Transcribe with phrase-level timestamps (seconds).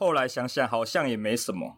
[0.00, 1.76] 后来想想好像也没什么。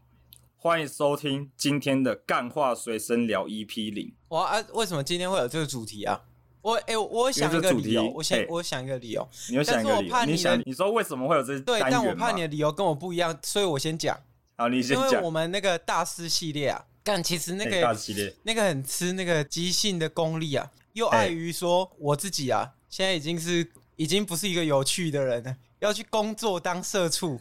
[0.59, 4.13] 欢迎收听今天的干话随身聊 EP 零。
[4.29, 6.21] 哇啊，为什么今天会有这个主题啊？
[6.61, 9.27] 我哎、欸，我想一个理由，我想、欸、我想一个理由。
[9.49, 10.25] 你有想一个理由？
[10.27, 11.81] 你，你想你说为什么会有这对？
[11.81, 14.15] 但我怕你的理由跟我不一样，所以我先讲。
[14.57, 15.13] 好，你先讲。
[15.13, 23.67] 因为我们那个大师系列啊，干其实那个、欸、大师系列那个很吃那个即兴的功力啊，又碍于说我自己啊，现在已经是
[23.97, 27.41] 已经不是一个有趣的人了，要去工作当社畜。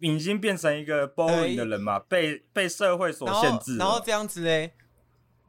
[0.00, 1.98] 你已经变成一个 boring 的人嘛？
[1.98, 4.72] 被被社会所限制然，然后这样子嘞，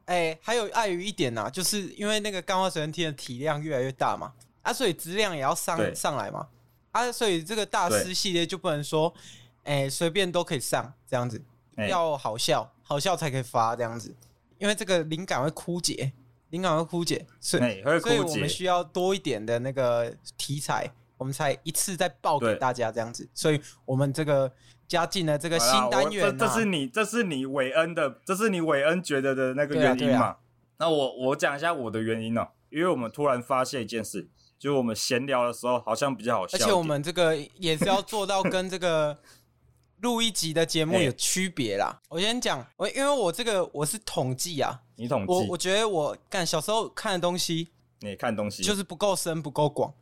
[0.06, 4.32] 哎、欸，还有碍于一点呐、啊，就是因为那个干话随身听的体量越来越大嘛，
[4.62, 6.48] 啊，所以质量也要上上来嘛，
[6.90, 9.14] 啊，所以这个大师系列就不能说，
[9.62, 11.40] 哎，随、欸、便都可以上这样子，
[11.88, 14.12] 要好笑，好笑才可以发这样子，
[14.58, 16.12] 因为这个灵感会枯竭，
[16.48, 20.90] 灵感会枯竭，所以、欸、所以我们需要多一点的那个题材。
[21.20, 24.50] 我们才一次再报给大家这样子，所以我们这个
[24.88, 26.30] 加进了这个新单元、啊。
[26.30, 30.18] 这这是你这是你韦恩的，这是你韦恩觉得的那个原因嘛？
[30.18, 30.36] 啊啊、
[30.78, 39.18] 那我我讲一下我的原因呢、喔，因为我们突然发现一件事，就我们闲聊的时候好像比较好笑，而且我们这个也是要做到跟这个
[40.00, 42.00] 录一集的节目有区别啦。
[42.04, 47.68] 欸、我先讲，我因为我这个我是统计啊，你统计，我我觉得我干小时候看的东西，
[47.98, 49.92] 你看东西就是不够深不够广。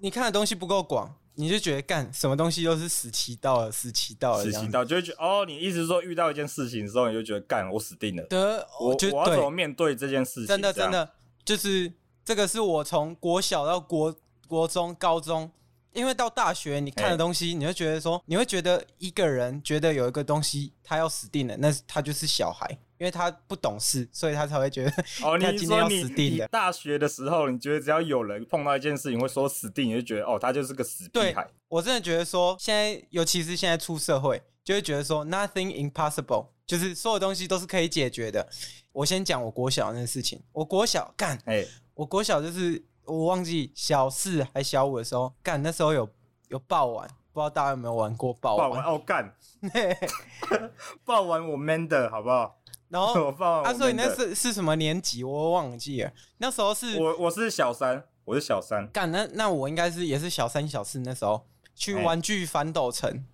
[0.00, 8.22] 你看的东西不够广，你就觉得干什么东西都是死期到了，死期到了，死期到，就会觉得哦，你意思是说遇到一件事情的时候，你就觉得干我死定了。
[8.24, 10.46] 得，我就我要怎么面对这件事情？
[10.46, 11.10] 真的真的，
[11.44, 11.92] 就是
[12.24, 14.14] 这个是我从国小到国
[14.48, 15.50] 国中、高中，
[15.92, 22.78] 因为到大学你看的东西，你会觉得说，你会觉得一个人觉得有一个东西他要死定了，那他就是小孩。
[23.00, 24.90] 因为他不懂事，所以他才会觉得
[25.24, 26.46] 哦， 你今天要死定了。
[26.48, 31.48] 大学的时候，你觉得只要有人碰到一件事情会说死定，你就觉得哦，他就是个死屁孩。
[31.68, 38.46] 我真的觉得说，现在尤其是现在出社会，就会觉得说 nothing impossible，就是所有东西都是可以解决的。
[38.92, 46.06] 我先讲我国小那个事情，我国小干，哎，我国小就是我忘记小四还小五的时候干，那时候有
[46.48, 48.84] 有爆玩，不知道大家有没有玩过爆玩？
[48.84, 49.34] 哦干，
[51.06, 52.59] 爆玩我 man 的好不好？
[52.90, 53.30] 然后
[53.64, 55.24] 啊，所以那是是什么年级？
[55.24, 56.12] 我忘记了。
[56.38, 58.86] 那时候是我我是小三，我是小三。
[58.90, 60.98] 干，那那我应该是也是小三小四。
[60.98, 63.24] 那时候去玩具反斗城，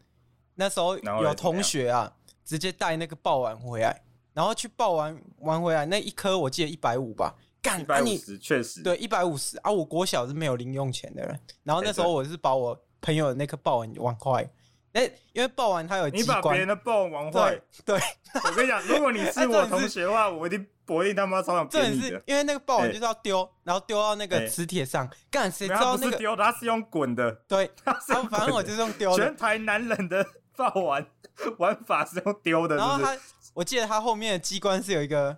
[0.56, 2.12] 那时候有同学啊，
[2.45, 4.03] 直接带那个爆丸回来，
[4.34, 7.34] 然后去爆丸玩回来，那一颗我记得一百五吧。
[7.62, 9.72] 干，一百五十确实对一百五十啊。
[9.72, 14.49] 我国小是没有零用钱的人，然后那时候我是把我朋友的那颗爆丸玩坏。
[14.97, 17.61] 哎，因为爆丸它有机关，你把别人的爆丸玩坏。
[17.84, 18.01] 对，
[18.43, 22.23] 我跟你讲， 如果你是我同学的话，我一定我一定他妈超想扁你的。
[22.25, 27.31] 因为那个爆丸就是要丢，然后丢到那个磁铁上，干谁知道那个丢，它是用滚的。
[27.47, 29.25] 对， 然后反正我就是用丢的。
[29.25, 30.27] 全台男人的
[30.57, 31.07] 爆丸
[31.59, 32.77] 玩法是用丢的。
[32.77, 33.15] 然后他，
[33.53, 35.37] 我记得他后面的机关是有一个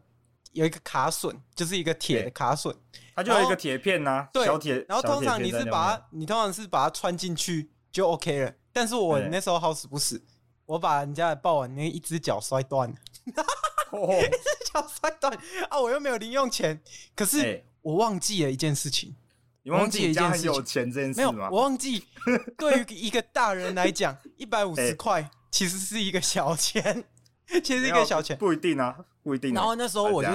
[0.52, 2.72] 有一个卡榫，就是一个铁的卡榫，
[3.16, 4.86] 它就有一个铁片呐，小铁。
[4.88, 8.52] 然后通常你是把它，你通常是把它穿进去就 OK 了。
[8.78, 10.22] 但是我那时候好死不死，
[10.64, 12.94] 我把人家的爆丸那一只脚摔断了，
[13.26, 15.36] 一只脚摔断
[15.68, 15.80] 啊！
[15.80, 16.80] 我又没有零用钱，
[17.16, 19.16] 可是我忘记了一件事情，
[19.64, 21.32] 你忘记一件事情，有钱这件事吗？
[21.32, 22.06] 没有，我忘记。
[22.56, 27.04] 对于一个大人来讲，一百五十块其实是一个小钱，
[27.64, 29.52] 其实是一个小钱，不一定啊，不一定。
[29.52, 30.30] 然后那时候我就，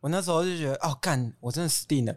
[0.00, 2.16] 我那时候就觉得，哦，干，我真的死定了。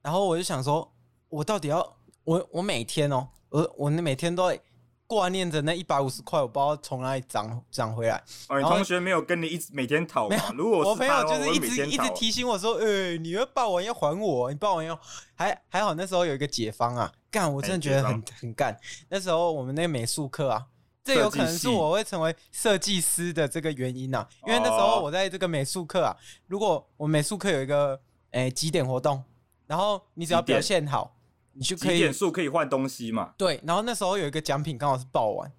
[0.00, 0.94] 然后我就想说，
[1.28, 4.62] 我到底要，我我每天哦，我我那每天都会。
[5.08, 8.22] 挂念着那一百五十块，我不知道从哪里涨涨回来。
[8.48, 10.36] 哦，你同学没有跟你一直每天讨吗？
[10.54, 15.00] 如果我朋友就是一直一直提醒我说：“呃、欸，你要报完要还我，你报完要
[15.34, 18.78] 还还好。”那时候有一个解方啊，干，我真的觉得很、欸、很干。
[19.08, 20.66] 那时候我们那个美术课啊，
[21.02, 24.28] 这有可能是我会成为设计师的这个原因啊。
[24.46, 26.14] 因为那时候我在这个美术课啊，
[26.48, 27.98] 如果我美术课有一个
[28.32, 29.24] 诶、欸、集点活动，
[29.66, 31.14] 然后你只要表现好。
[31.58, 33.34] 你就可以点数可以换东西嘛？
[33.36, 35.52] 对，然后那时候有一个奖品刚好是爆丸，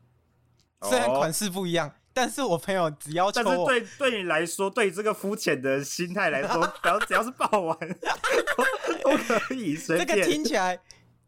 [0.84, 7.78] 虽然款式不一样，但是我朋友只要求我，但是对对你来说，对这个肤浅的心态来说，只要只要是爆丸
[9.04, 10.08] 都可以随便。
[10.08, 10.80] 这个听起来，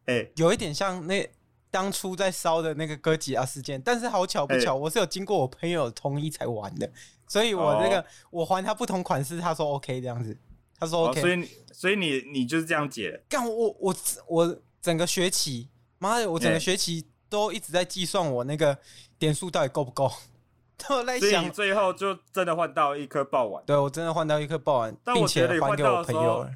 [0.05, 1.29] 哎，有一点像那
[1.69, 6.89] 当初在烧的那个哥吉拉事件，但是好巧不巧，我是有经过我朋友同意才玩的，
[7.27, 10.37] 所以我这个我还他不同款式，他说 OK 这样子。
[10.79, 13.23] 他说：“OK，、哦、所以所以你你就是这样解？
[13.29, 13.95] 干我我
[14.27, 15.69] 我整个学期，
[15.99, 18.77] 妈的，我整个学期都一直在计算我那个
[19.19, 20.11] 点数到底够不够。
[20.89, 23.63] 都在想，最后就真的换到一颗爆丸。
[23.67, 26.51] 对，我真的换到一颗爆丸，并且还给我朋友了。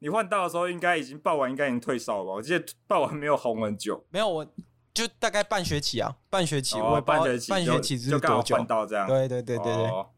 [0.00, 2.32] 你换到的时候，应该已经爆丸，应该已经退烧了吧？
[2.32, 4.04] 我记得爆丸没有红很久。
[4.10, 4.46] 没有我
[4.92, 8.62] 就大概半学期啊，半学期，哦、我半学期半学期是多久？
[8.64, 9.86] 到这样，对对对对对。
[9.86, 10.10] 哦、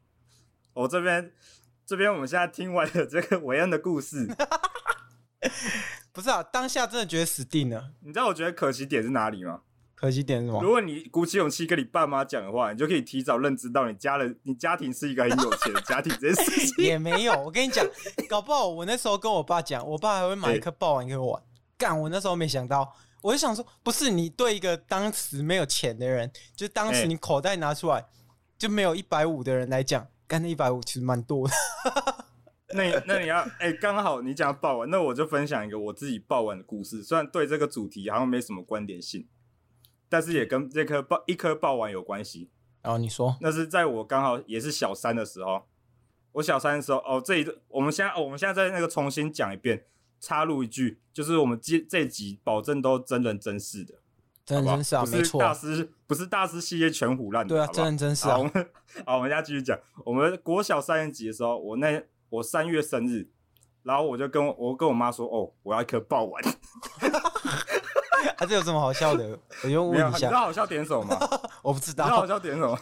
[0.72, 1.30] 我这边
[1.86, 4.26] 这边我们现在听完了这个韦恩的故事，
[6.16, 7.90] 不是啊，当下真的觉得死定了。
[8.00, 9.60] 你知道我觉得可惜点是哪里吗？
[9.94, 10.62] 可惜点是什么？
[10.62, 16.82] 如果你鼓起勇气跟你爸妈讲的话，你就可以提早认知到你家人、你家庭是一个很有钱的 家庭这件事情。
[16.86, 17.86] 也没有，我跟你讲，
[18.30, 21.42] 搞不好我那时候跟我爸讲，我爸还会买一颗爆丸给我玩。
[21.76, 22.90] 干、欸，我那时候没想到，
[23.20, 28.06] 我就想说，不是你对一个当时没有钱的人，就当时你口袋拿出来、欸、
[28.56, 31.54] 就没有一百五的人来讲，干那一百五其实蛮多的。
[32.74, 39.26] 那你那你要哎，刚、欸、好你讲爆丸，那我就分享一个我自己爆丸的故事，虽然对这个主题好像没什么关联性。
[40.08, 42.48] 但是也跟这颗爆一颗爆丸有关系。
[42.80, 45.66] 然后你说，那是在我刚好也是小三的时候，
[46.30, 49.84] 我小三的时候，哦，这一我们现在、哦、我们现在在那个重新讲一遍，
[50.20, 53.94] 插入一句，就是我们这这集保证都真人真事的，
[54.44, 58.36] 真人真事啊，没错，大师不是大师系列全胡烂的，对啊，好好真人真事啊。
[58.36, 58.52] 好，我们
[59.04, 63.28] 好，我们现在继续讲，我们国小三年级的时候，我那我三月生日，
[63.82, 66.42] 然后我就跟我我跟我妈说，哦，我要一颗爆丸。
[68.36, 69.38] 啊，这有什么好笑的？
[69.64, 71.18] 我就问一下，你知道好笑点什么吗？
[71.62, 72.04] 我不知道。
[72.04, 72.78] 你知道好笑点什么？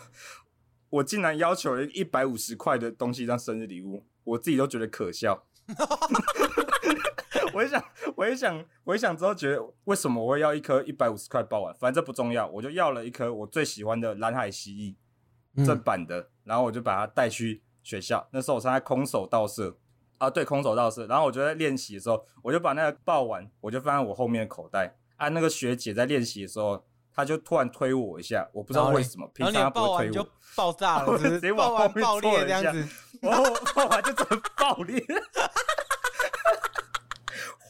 [0.91, 5.45] 我竟然要求了一百五十块的东西当生日礼物，我自己都觉得可笑。
[7.53, 7.85] 我一想，
[8.17, 11.75] 我一想，我一想之后觉得，为什么我会要一颗一百五十块爆丸？
[11.75, 18.27] 反正这不重要，我就要了一颗我最喜欢的蓝海蜥蜴正版的，然后我就把它带去学校。
[18.33, 19.77] 那时候我参加空手道社
[20.19, 21.07] 啊，对，空手道社。
[21.07, 24.97] 然后我就在练习的时候，我就把那个爆丸，我就放在我后面的口袋。
[25.17, 26.85] 啊，那个学姐在练习的时候，
[27.15, 32.89] 她就突然推我一下，我不知道为什么，平常她不会推我，就爆炸了， 直接往后面爆裂这样子，
[33.21, 33.45] 然后
[33.77, 35.01] 爆完就怎么爆裂？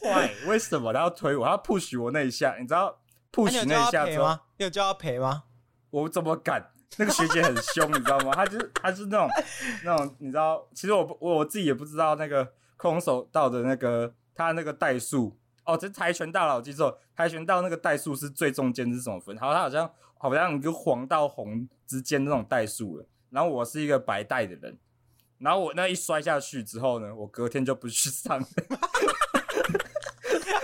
[0.03, 1.43] 坏，为什么他要推我？
[1.45, 2.99] 他要 push 我那一下，你知道
[3.31, 5.43] push 那一下之后，你有叫他赔吗？
[5.89, 6.71] 我怎么敢？
[6.97, 8.33] 那个学姐很凶，你知道吗？
[8.33, 9.29] 她就是她是那种
[9.83, 15.37] 那种，你知道，其实我我我自己也不知道那个空手道的那个他那个代数。
[15.65, 19.35] 哦，这跆拳道了，我记错，跆拳道那个代数是最中间是什么分？
[19.37, 23.05] 好，他好像好像一个黄到红之间那种代数了。
[23.31, 24.77] 然后我是一个白带的人，
[25.39, 28.47] 然后我那一摔下去之后呢，我隔天就不去上了。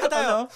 [0.07, 0.47] 他有，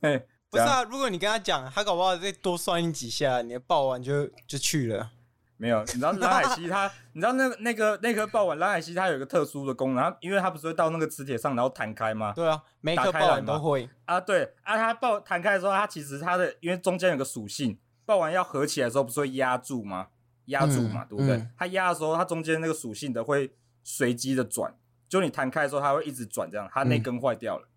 [0.00, 5.10] 哎、欸，不是啊，如果你跟他讲，他搞不好再多摔你几下，你的爆丸就就去了。
[5.56, 12.32] 没有，你知道蓝海西他， 你知道那个那个那颗爆丸蓝海西它有一个特殊的功能，它因为它不是会到那个磁铁上然后弹开吗？
[12.34, 14.20] 对啊，每颗爆丸都会啊。
[14.20, 20.08] 对啊，它爆弹开的时候，它其实它的因为中间有个属性，爆丸要合起来的时候不是会压住吗？
[20.46, 21.36] 压住嘛，嗯、对不对？
[21.36, 23.50] 嗯、它压的时候，它中间那个属性的会
[23.84, 24.74] 随机的转，
[25.08, 27.70] 就你弹开的时候，它会一直转，这样它那根坏掉了，嗯、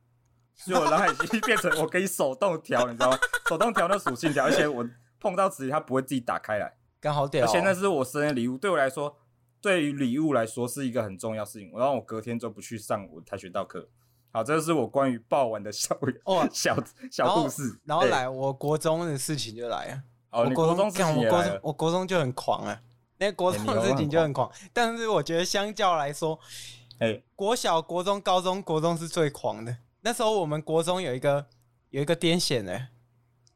[0.57, 3.18] 所以我脑海已经变成我可以手动调，你知道吗？
[3.48, 4.86] 手动调那属性调，而且我
[5.19, 6.74] 碰到磁铁它不会自己打开来。
[7.00, 9.15] 刚好点，而且那是我生日礼物，对我来说，
[9.62, 11.71] 对于礼物来说是一个很重要事情。
[11.75, 13.88] 然后我隔天就不去上我跆拳道课。
[14.31, 15.95] 好，这是我关于爆丸的小
[16.25, 16.75] 哦 小
[17.12, 17.80] 小故事。
[17.86, 20.01] 然后，来，我国中的事情就来了。
[20.31, 21.15] 哦，我国中事情。
[21.15, 22.81] 我国中，我国中就很狂啊，
[23.19, 24.51] 那国中的事情就很狂。
[24.74, 26.38] 但是我觉得相较来说，
[27.00, 29.77] 哎，国小、国中、高中，国中是最狂的。
[30.07, 31.45] 那时候我们国中有一个
[31.89, 32.88] 有一个癫痫的。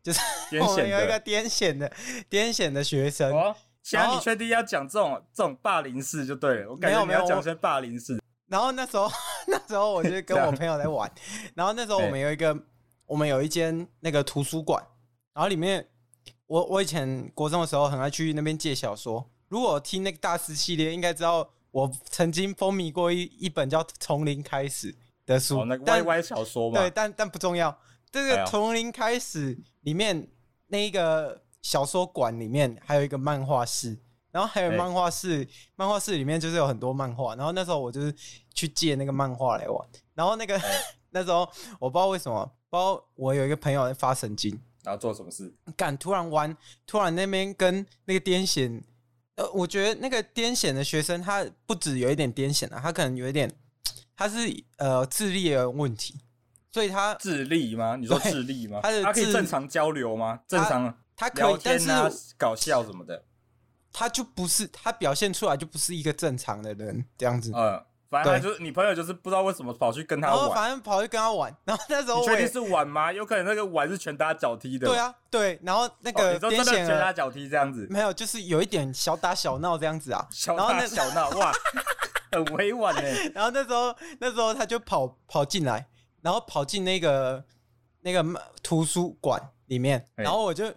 [0.03, 0.19] 就是
[0.59, 1.89] 我们有一个癫痫的
[2.29, 3.31] 癫痫的学生。
[3.31, 6.71] 哦，现在你确定要讲这种这种霸凌事就对了。
[6.71, 8.19] 我感觉你要讲些霸凌事。
[8.47, 9.09] 然后那时候
[9.47, 11.09] 那时候我就跟我朋友在玩。
[11.55, 12.65] 然后那时候我们有一个
[13.05, 14.83] 我们有一间那个图书馆，
[15.33, 15.87] 然后里面
[16.47, 19.29] 我我以前国中的时候很爱去那边借小说。
[19.47, 24.91] 如果听那个大师系列，应该知道我曾经风靡过一一本叫《从零开始》
[25.31, 25.59] 的书。
[25.59, 26.79] 哦，那个 YY 小说嘛。
[26.79, 27.75] 对，但但不重要。
[28.11, 30.27] 这个从零开始里面
[30.67, 33.97] 那一个小说馆里面还有一个漫画室，
[34.31, 37.35] 然后还有漫画室，漫画室里面就是有很多漫画。
[37.35, 38.13] 然后那时候我就是
[38.53, 39.89] 去借那个漫画来玩。
[40.13, 40.59] 然后那个
[41.11, 44.51] 那时候我不知道为什么，不知道我有一个朋友在发神经，
[44.83, 45.53] 然后做什么事？
[45.75, 48.81] 敢突然玩，突然那边跟那个癫痫，
[49.35, 53.49] 呃，我觉得那个癫痫的学生他不止有一点癫痫啊，他可能有一点，
[54.21, 56.19] 他是呃智力的问题。
[56.73, 57.95] 所以他智力吗？
[57.99, 58.79] 你说智力吗？
[58.81, 60.39] 他他可以正常交流吗？
[60.47, 61.89] 正常他可以，但是
[62.37, 63.25] 搞笑什么的，
[63.91, 67.51] 他就不是他表现出来就不是一个正常的人这样子。
[67.53, 71.53] 嗯，反正就是你朋友就是不知道为什么跑去跟他玩，反正跑去跟他玩。
[71.65, 73.11] 然后那时候你确定是玩吗？
[73.11, 74.87] 有可能那个玩是拳打脚踢的。
[74.87, 75.59] 对啊，对。
[75.63, 77.85] 然后那个你说真的拳打脚踢这样子？
[77.89, 80.25] 没有，就是有一点小打小闹这样子啊。
[80.31, 81.51] 小打小闹哇，
[82.31, 83.31] 很委婉哎。
[83.35, 85.87] 然后那时候那时候他就跑跑进来。
[86.23, 87.43] 然后跑进那个
[88.01, 88.23] 那个
[88.61, 90.71] 图书馆里面，然后我就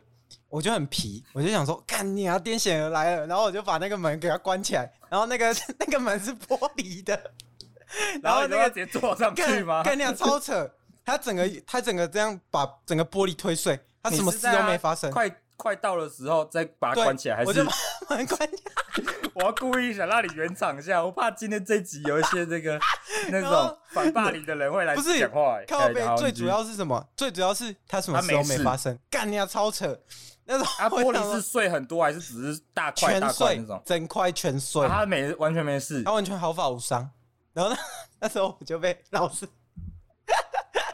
[0.49, 7.31] 我就很皮，我就想说，干你啊，癫痫儿来了，然后我就把那个门给它关起来，然后那个那个门是玻璃的，
[8.23, 9.83] 然后那个直接坐上去吗？
[9.83, 10.67] 干你啊，超扯！
[11.05, 15.11] 他整个他整个这样把整个玻璃推碎，他什么事都没发生。
[15.11, 17.73] 快快到的时候再把它关起来，还是我就把
[18.17, 18.73] 门 关起来？
[19.35, 22.79] 我要故意想让你圆场一下，我怕今天这集有一些这个
[23.31, 25.59] 那种反霸凌的人会来不是讲话。
[25.67, 27.05] 靠北，最主要是什么？
[27.17, 28.97] 最主要是他什么事都没发生。
[29.11, 29.99] 干你啊，超扯！
[30.45, 33.83] 那种啊，玻璃是碎很多，还是只是大块大块那种？
[33.85, 34.87] 整块全碎。
[34.87, 37.11] 他没完全没事，他完全毫发无伤。
[37.53, 37.79] 然后呢，
[38.21, 39.49] 那时候我就被老师。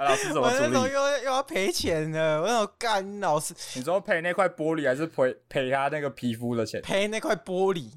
[0.05, 0.63] 老师怎么处理？
[0.63, 3.55] 我那时候又又要赔钱了，我那时候干老师。
[3.75, 6.81] 你说赔那块玻璃，还是赔赔他那个皮肤的钱？
[6.81, 7.91] 赔那块玻璃。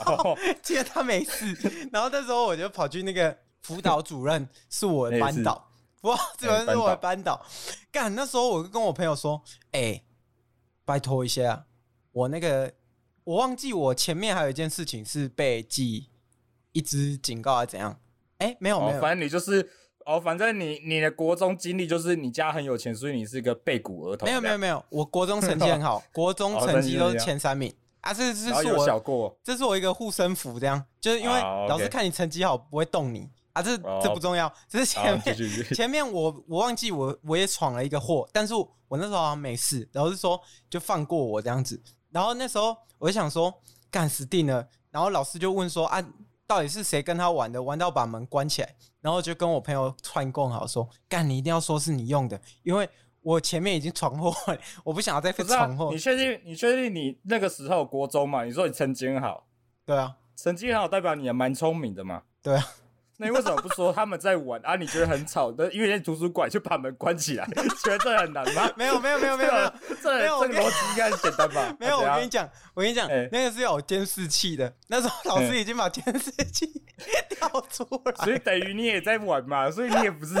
[0.62, 1.46] 既然他没事，
[1.92, 5.70] 然后那时候我就跑去那个辅导主任，是我的班导。
[6.00, 7.44] 辅导主任是我的班导。
[7.90, 10.04] 干那时候我就跟我朋友说：“哎、欸，
[10.84, 11.64] 拜托一下，
[12.12, 12.72] 我那个
[13.24, 16.10] 我忘记我前面还有一件事情是被记
[16.72, 17.98] 一支警告，还是怎样？
[18.38, 19.68] 哎、欸，没有没有，反正你就是。”
[20.08, 24.26] 哦，反正你你的国中经历就是你家很有钱，所以你是一个背骨儿童。
[24.26, 28.10] 没有没有没有，我国中成绩很好， 国中成绩都是前三名啊。
[28.10, 31.38] 这这是我，这是我一个护身符，这样就是因为
[31.68, 33.60] 老师看你成绩好不会动你啊。
[33.60, 35.36] 这这不重要，这是前面
[35.76, 41.78] 前面我我忘记我我也闯了一个祸，但是我那时候好像没事，老师说就放过我这样子。
[42.10, 43.52] 然后那时候我就想说
[43.90, 46.02] 干死定了，然后老师就问说啊。
[46.48, 47.62] 到底是谁跟他玩的？
[47.62, 52.88] 玩到把门关起来，然后就跟我朋友串供好说：“干，你一定要说是你用的，因为
[53.20, 56.40] 我前面已经闯祸了， 我不想要再闯祸。”你确定？
[56.46, 58.44] 你确定你那个时候国中嘛？
[58.44, 59.46] 你说你成绩很好，
[59.84, 62.22] 对啊，成绩很好代表你也蛮聪明的嘛？
[62.42, 62.66] 对啊。
[63.20, 64.76] 那你为什么不说他们在玩啊？
[64.76, 67.44] 你觉得很吵的，因为在图书馆就把门关起来，
[67.84, 68.70] 觉得这很难吗？
[68.76, 71.74] 没有没有没有没有 没有，这这个逻辑应该很简单吧？
[71.80, 76.66] 没有，我跟你讲，我跟你讲，那个是有监视器的，那时候老师已经把监视器
[77.28, 80.34] 调出来，所以等于你也在玩嘛，所以你也不是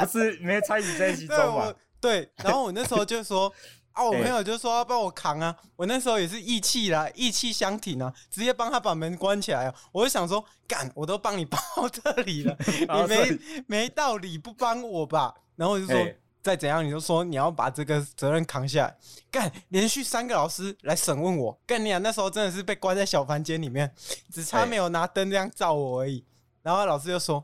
[0.00, 1.72] 不是没参与在其中嘛？
[2.00, 3.52] 对，然后我那时候就说。
[3.96, 4.04] 啊！
[4.04, 9.74] 我朋友就说要帮我扛啊，我那时候也是义气啦，义气相挺啊，直接帮他把门关起来啊。
[9.90, 11.58] 我就想说，干，我都帮你包
[11.90, 15.34] 这里了， 你没没道理不帮我吧？
[15.56, 15.96] 然后我就说，
[16.42, 18.96] 再怎样你就说你要把这个责任扛下来。
[19.30, 21.98] 干，连续三个老师来审问我，干你啊！
[21.98, 23.90] 那时候真的是被关在小房间里面，
[24.30, 26.22] 只差没有拿灯这样照我而已。
[26.62, 27.42] 然后老师就说：“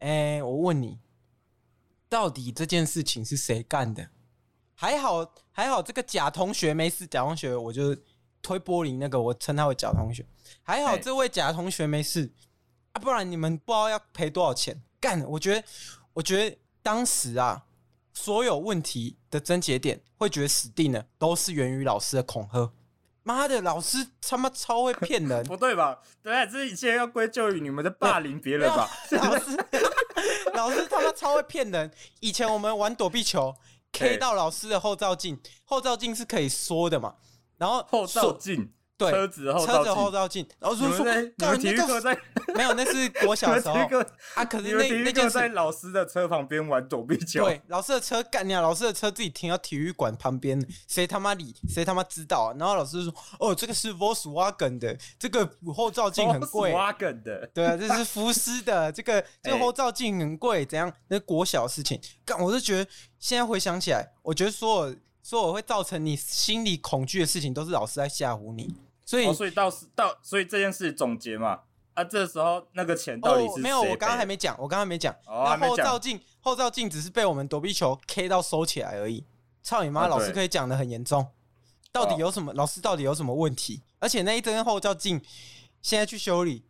[0.00, 0.98] 哎，我问你，
[2.08, 4.08] 到底这件事情是谁干的？”
[4.74, 7.06] 还好还好，这个假同学没事。
[7.06, 7.96] 假同学，我就
[8.42, 10.26] 推玻璃那个，我称他为假同学。
[10.62, 12.30] 还好这位假同学没事
[12.92, 14.82] 啊，不然你们不知道要赔多少钱。
[15.00, 15.64] 干，我觉得，
[16.14, 17.64] 我觉得当时啊，
[18.12, 22.72] 所有问题的症结点会觉得死定了，都是源于老师的恐吓。
[23.22, 26.00] 妈的，老师他妈超会骗人， 不对吧？
[26.22, 28.90] 对啊，这一切要归咎于你们的霸凌别人吧？
[29.12, 29.64] 老师，
[30.52, 31.90] 老师他妈超会骗人。
[32.20, 33.54] 以前我们玩躲避球。
[33.94, 37.14] K 到老师的后照镜，后照镜是可以缩的嘛？
[37.56, 38.73] 然后后照镜。
[38.96, 42.16] 对，车子后车子后照镜，然后说说，你们体育课在
[42.54, 43.74] 没有，那是国小时候
[44.34, 44.44] 啊。
[44.44, 47.44] 可是那那件在老师的车旁边玩躲避球。
[47.44, 51.54] 对，老师的车干掉，老师的车自己停到体育馆旁边，谁他妈理？
[51.68, 52.56] 谁他妈知道啊？
[52.56, 56.72] 然后老师说：“哦，这个是 Volkswagen 的，这个后照镜很贵。
[56.72, 60.92] Volkswagen 的，对啊，这是福斯的，这个 这个后照镜很贵，怎样？
[61.08, 68.76] 那国小的事情，干，我是觉得现在回想起来，我觉得所有所有会造成你心理恐惧的事情，都是老师在吓唬你。”
[69.06, 71.60] 所以，哦、所以到时到，所以这件事总结嘛，
[71.94, 73.80] 啊，这时候那个钱到底是、哦、没有？
[73.80, 75.14] 我刚刚还没讲，我刚刚没讲。
[75.26, 79.24] 哦，后照镜，后照镜只是被我们躲避球 K 到收起来而已。
[79.62, 80.04] 操你妈！
[80.04, 81.26] 哦、老师可以讲的很严重，
[81.90, 82.52] 到底有什么？
[82.52, 83.82] 哦、老师到底有什么问题？
[83.98, 85.18] 而且那一针后照镜
[85.80, 86.64] 现在去修理，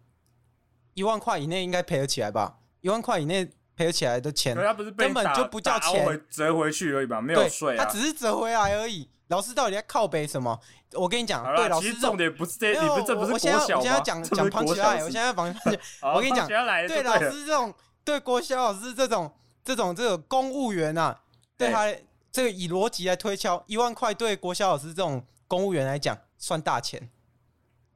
[0.95, 2.59] 一万块以内应该赔得起来吧？
[2.81, 4.57] 一万块以内赔得起来的钱，
[4.97, 7.21] 根本就不叫钱，折回去而已吧？
[7.21, 9.09] 没有税啊，他只是折回来而已。
[9.29, 10.59] 老师到底在靠背什么？
[10.93, 13.77] 我跟你讲，对老师重点不是这，你不这不是国小吗？
[13.77, 15.57] 我现在讲讲庞起来，我现在要讲，
[16.15, 19.33] 我跟你讲，对老师这种，对国小老师这种，
[19.65, 21.19] 这种这个公务员啊，
[21.57, 21.93] 对他
[22.31, 27.09] 这个以逻辑来推敲，一万块对国小老师这种公务员来讲算大钱，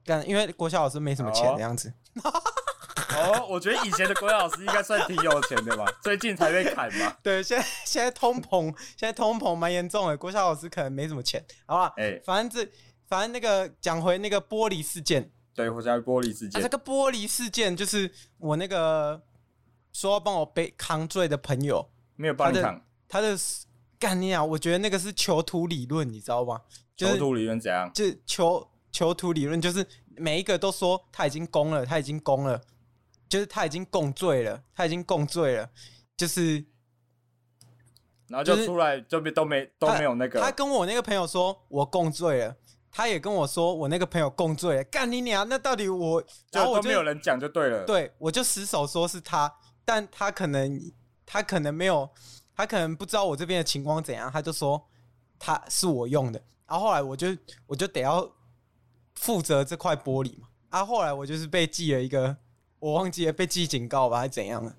[0.04, 1.92] 但因为国小老师没什么钱的样子。
[3.16, 5.84] 哦，我觉得以前的国小老师应该算挺有钱的吧？
[6.02, 7.16] 最近才被砍嘛。
[7.22, 11.92] 对，现在现在通膨，现在通膨蛮严重的，国小老师可能没什么钱，好吧？
[11.96, 12.70] 哎、欸，反正这
[13.08, 16.60] 反正那个讲回那个玻璃事件，对，我讲玻璃事件。
[16.60, 19.20] 啊、这个玻璃事件就是我那个
[19.92, 23.36] 说要帮我背扛罪的朋友，没有帮你扛，他的
[23.98, 24.44] 概念啊！
[24.44, 26.60] 我觉得那个是囚徒理论，你知道吗？
[26.94, 27.90] 就是囚徒理论怎样？
[27.92, 29.84] 就囚囚徒理论，就是
[30.16, 32.60] 每一个都说他已经攻了，他已经攻了，
[33.28, 35.70] 就是他已经共罪了，他已经共罪了，
[36.16, 36.64] 就是，
[38.28, 40.40] 然后就出来就没都没都没有那个。
[40.40, 42.56] 他跟我那个朋友说，我共罪了。
[42.90, 45.46] 他也跟我说，我那个朋友共罪了，干你娘！
[45.46, 47.84] 那到底我，然后我就都没有人讲就对了。
[47.84, 49.54] 对，我就死守说是他，
[49.84, 50.80] 但他可能
[51.26, 52.08] 他可能没有，
[52.56, 54.88] 他可能不知道我这边的情况怎样，他就说
[55.38, 56.42] 他是我用的。
[56.66, 57.28] 然后后来我就
[57.66, 58.28] 我就得要
[59.16, 60.48] 负责这块玻璃嘛。
[60.70, 62.34] 啊，后来我就是被记了一个，
[62.80, 64.76] 我忘记了被记警告吧，还是怎样了？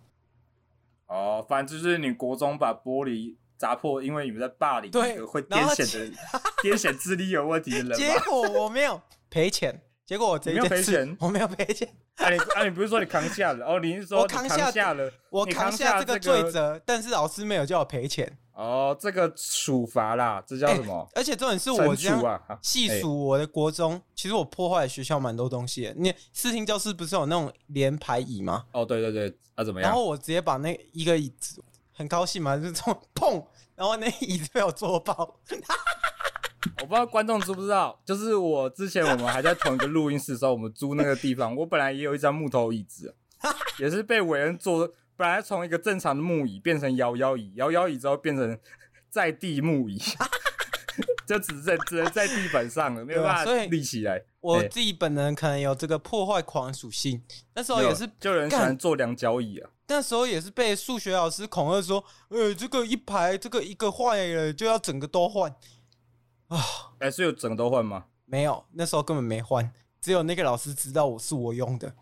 [1.08, 3.36] 哦，反正就是你国中把玻璃。
[3.60, 6.16] 砸破，因为你们在霸凌，对，会癫痫的
[6.64, 7.92] 癫痫智力有问题的人。
[8.00, 11.88] 结果我没有赔钱，结果我这件事我没有赔钱。
[12.16, 13.64] 啊你啊你不是说你扛下了？
[13.64, 15.12] 哦，你是说我扛下了？
[15.30, 18.36] 我扛下这个罪责，但是老师没有叫我赔钱。
[18.54, 21.08] 哦，这个处罚啦，这叫什么？
[21.14, 25.94] 而且重点是我这样细数我的国中，其实我破坏学校蛮多东西的。
[25.96, 28.66] 你视听教室不是有那种连排椅吗？
[28.72, 29.92] 哦，对对对，啊怎么样？
[29.92, 31.64] 然后我直接把那一个椅子。
[31.94, 35.36] 很高兴嘛，就这种碰，然后那椅子被我坐爆。
[36.82, 43.14] 我不知道观众知不知道，就是我之前我们还在同一个录音室的时候，我们租那个地方，我本来也有一张木头椅子，
[43.80, 48.58] 也是被伟恩坐，本来从一个正常的木椅变成摇摇椅，摇摇椅之后变成
[49.10, 50.02] 在地木椅，
[51.28, 54.24] 就只在只能在地板上了，没有办法立起来。
[54.40, 57.22] 我自己本人可能有这个破坏狂属性，
[57.56, 59.70] 那时候也是就有人喜欢坐两脚椅啊。
[59.90, 65.54] 那时候也是被数学老师恐吓说，呃，这个一排这个一个坏了就要整个都换
[66.50, 66.60] 啊！
[67.00, 68.06] 还是有整个都换吗？
[68.26, 71.94] 没有，那时候根本没换，只有那个老师知道我是我用的，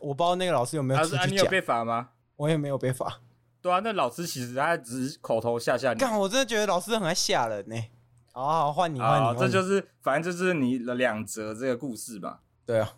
[0.00, 1.22] 我不知道那个老师有没有出去讲。
[1.22, 2.10] 啊，你有被罚吗？
[2.36, 3.20] 我也没有被罚。
[3.60, 5.98] 对啊，那老师其实他只是口头吓吓你。
[5.98, 7.76] 干，我真的觉得老师很爱吓人呢。
[8.32, 12.40] 好好换你，换你，这就是反正就是你的两则这个故事吧。
[12.64, 12.94] 对啊。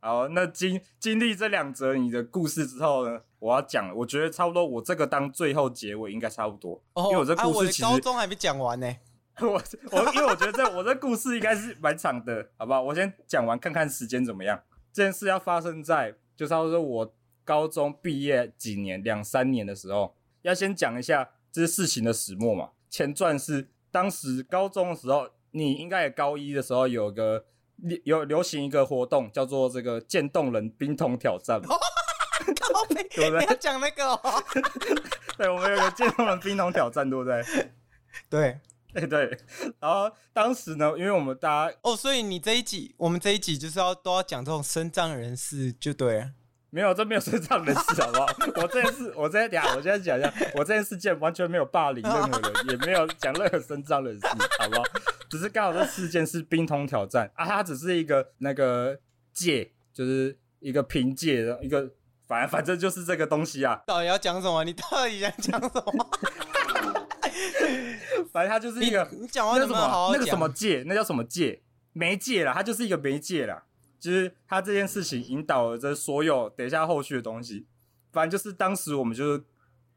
[0.00, 8.94] 好，那经经历这两则你的故事之后呢，我要讲，我觉得差不多，我这个当最后结尾应该差不多，哦、因为我这故事其实、啊、我的高中还没讲完呢。
[9.46, 12.82] 我我因为我觉得这我这故事应该是蛮长的，好不好？
[12.82, 14.60] 我先讲完，看看时间怎么样。
[14.92, 22.70] 这件事要发生在就差不多我高中毕业几年，两三年的时候，要先讲一下这是事情的始末嘛。
[22.90, 27.44] 前传是当时高中的时候，你应该也高一的时候有个。
[28.02, 33.38] 有流行一个活动叫做这个渐冻人冰桶挑战，对不对？
[33.38, 34.20] 你要讲那个、哦，
[35.38, 37.40] 对，我们有个渐冻人冰桶挑战，对不对？
[38.28, 38.58] 对，
[38.92, 39.38] 对对。
[39.80, 46.30] 然后当时呢，因为我们大家哦，所以你这一集，我们这一集就是要都要讲这种身障人士，就对了。
[46.70, 48.26] 没有，这没有身障人士，好不好？
[48.60, 54.82] 我这件事，我这等下，我现在讲一下，我这件事件完全没有霸凌任何人，也没有讲任何身障人士，好不好？
[55.30, 58.98] 只是刚好这事件是冰桶挑战啊，它只是一个那个
[59.32, 61.90] 界，就是一个凭借的一个，
[62.26, 63.82] 反正反正就是这个东西啊。
[63.86, 64.62] 到底要讲什么？
[64.64, 66.10] 你到底想讲什么？
[68.32, 70.10] 反正他就是一个，你讲完什么？
[70.12, 71.62] 那个什么戒，那叫什么戒？
[71.92, 73.64] 媒介啦，他就是一个媒介啦。
[73.98, 77.66] 就是他这件事情引导了这所有等一下后续的东西。
[78.12, 79.44] 反正就是当时我们就是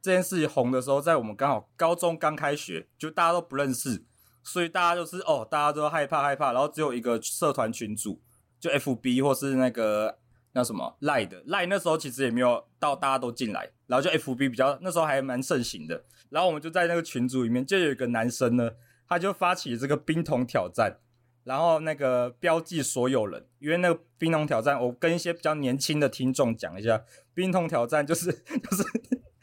[0.02, 4.04] 这件事情红的时候，在我们刚好高中刚开学，就大家都不认识。
[4.44, 8.20] 所以大家就是哦，大家都害怕害怕，然后只有一个社团群组，
[8.60, 10.18] 就 FB 或是那个
[10.54, 18.72] 那什么 Line 的 Line，那时候其实也没有到大家都进来，然后就 FB 比较那时候还蛮盛行的，然后我们就在那个群组里面，就有一个男生呢，
[19.08, 20.98] 他就发起这个冰桶挑战，
[21.44, 27.04] 然后那个标记所有人，因为那个冰桶挑战，我跟一些比较年轻的听众讲一下，
[27.36, 28.84] 冰桶挑战就是 就是。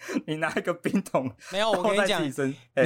[0.26, 2.30] 你拿一个冰桶，没有，我跟你讲，你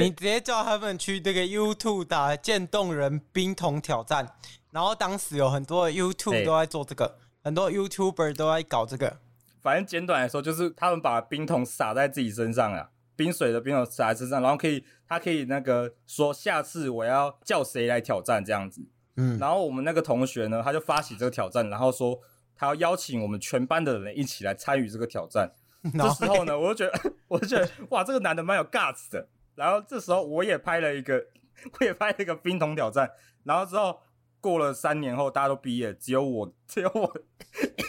[0.09, 4.27] 直接叫他们去这个 YouTube 打“渐冻人冰桶挑战”，
[4.71, 9.19] 然后当时有很多 YouTube 都在做这个，很多 YouTuber 都在搞这个。
[9.61, 18.85] 反正简短来说，就是他们把冰桶洒在自己身上啊，冰水的冰桶洒在身上，然后可以，他可以那个说下次我要叫谁来挑战这样子。
[19.15, 22.19] 嗯，然后我们那个同学呢，他就发起这个挑战，然后说
[22.55, 25.51] 他要邀请我们全班的人一起来参与这个挑战。
[25.93, 29.27] 这时候呢，我就觉得，我就觉得，哇，这个男的蛮有 guts 的。
[29.53, 31.23] 然后这时候，我也拍了一个，
[31.79, 33.11] 我也拍了一个冰桶挑战。
[33.43, 33.99] 然后之后
[34.39, 37.13] 过了三年后，大家都毕业，只有我，只有我，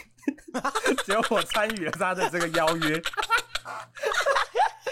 [1.05, 3.01] 只有我参与了他的这个邀约。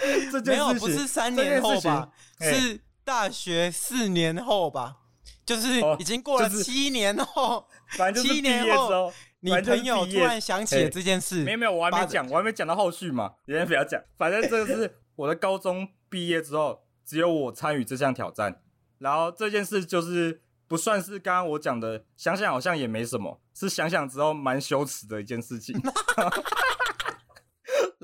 [0.04, 2.10] 这件事情，没有，不是三年后吧？
[2.40, 4.96] 是大学四年后吧？
[5.44, 9.12] 就是已经过了七年后，反正就是毕业之后。
[9.40, 14.00] 你朋友突然想起了这件事，没有没有，我还没讲，我还没讲到后续嘛，你先不要讲。
[14.16, 18.62] 反正这个是 我的高中毕业之后，只有我参与这项挑战。
[18.96, 25.78] 然后这件事就是不算是刚刚我讲的，想想好像也没什么，是想想之后蛮羞耻的一件事情。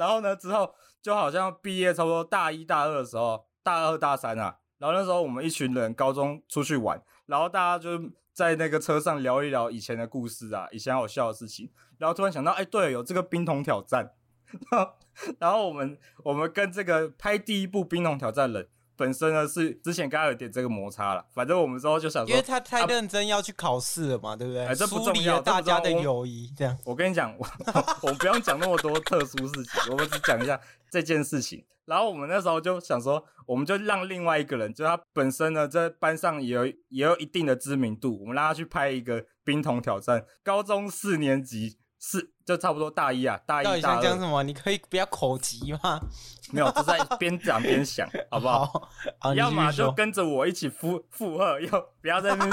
[0.00, 14.14] 然后呢，之后就好像毕业差不多大一大二的时候，大二大三啊，然后那时候我们一群人高中出去玩，然后大家就在那个车上聊一聊以前的故事啊，以前好笑的事情，然后突然想到，哎，对，有这个冰桶挑战，
[14.72, 14.92] 然后，
[15.38, 18.66] 然后我们我们跟这个拍第一部冰桶挑战人。
[19.00, 24.66] 本身呢是之前刚刚有点这个摩擦了，反正我们之后就想说，因为他太认真要去考试了嘛，啊、对不对？
[24.66, 26.76] 哎，这不重要，大家的友谊这样。
[26.84, 27.46] 我跟你讲，我
[28.02, 30.60] 我们不用讲那么多特殊事情，我们只讲一下
[30.90, 31.64] 这件事情。
[31.86, 41.78] 然后我们那时候就想说，我们就让另外一个人，就他本身呢在班上也有也有一定的知名度，我们让他去拍一个冰桶挑战，高中四年级。
[42.02, 43.74] 是，就差不多大一啊，大一大二。
[43.74, 44.42] 到底想讲什么？
[44.42, 46.00] 你可以不要口急吗？
[46.50, 48.64] 没有，就在边讲边想， 好不好？
[48.64, 52.50] 好好要么就跟着我一起附附和， 要不要在那边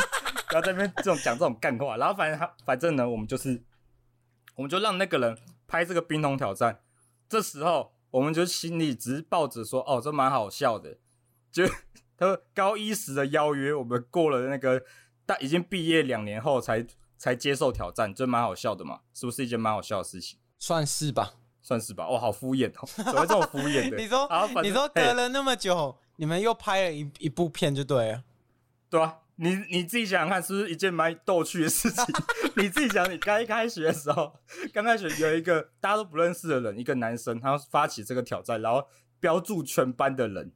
[0.50, 1.96] 不要在那边这种讲这种干话。
[1.96, 3.64] 然后反正他反正呢，我们就是，
[4.56, 6.82] 我们就让那个人拍这个冰桶挑战。
[7.30, 10.98] 这时候我们就心里只是抱着说，哦，这蛮好笑的。
[11.54, 11.66] 就
[12.18, 14.84] 他高一时的邀约，我们过了那个
[15.26, 16.86] 大已经毕业两年后才。
[17.18, 20.38] 才接受挑战，这蛮好笑的嘛，是不是一件蛮好笑的事情？
[20.60, 22.08] 算是吧，算是吧。
[22.10, 23.98] 哇，好敷衍哦，怎么会这么敷衍的？
[24.02, 24.30] 你说，
[24.64, 28.24] 你说隔了那么久，你们又拍了一一部片，就对了。
[28.90, 32.06] 对啊，你你自己想想看，是不是一件蛮逗趣的事情？
[32.56, 34.34] 你自己想，你刚一开学的时候，
[34.74, 38.88] 刚开学有一个大家都不认识的人，一个男生，他发起这个挑战，然后
[39.20, 40.52] 标注全班的人。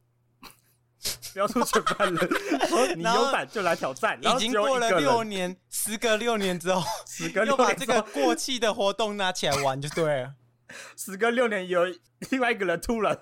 [1.33, 2.29] 不要出全班人，
[2.97, 4.19] 你有胆就来挑战。
[4.21, 10.33] 已经过了六年，时隔六年之后，时隔六年又把这个过气的活动拿起来玩就对了。
[10.95, 11.85] 时隔六年，有
[12.29, 13.17] 另外一个人突然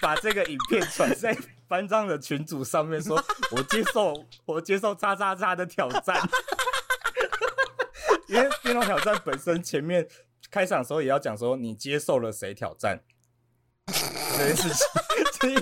[0.00, 4.12] 把这个影片传在班上的群组上面，说：“我接受，
[4.44, 6.20] 我接受叉叉叉的挑战。”
[8.28, 10.06] 因为电脑挑战本身前面
[10.50, 13.00] 开场的时候也要讲说你接受了谁挑战
[14.38, 14.86] 这件事情，
[15.42, 15.54] 所以。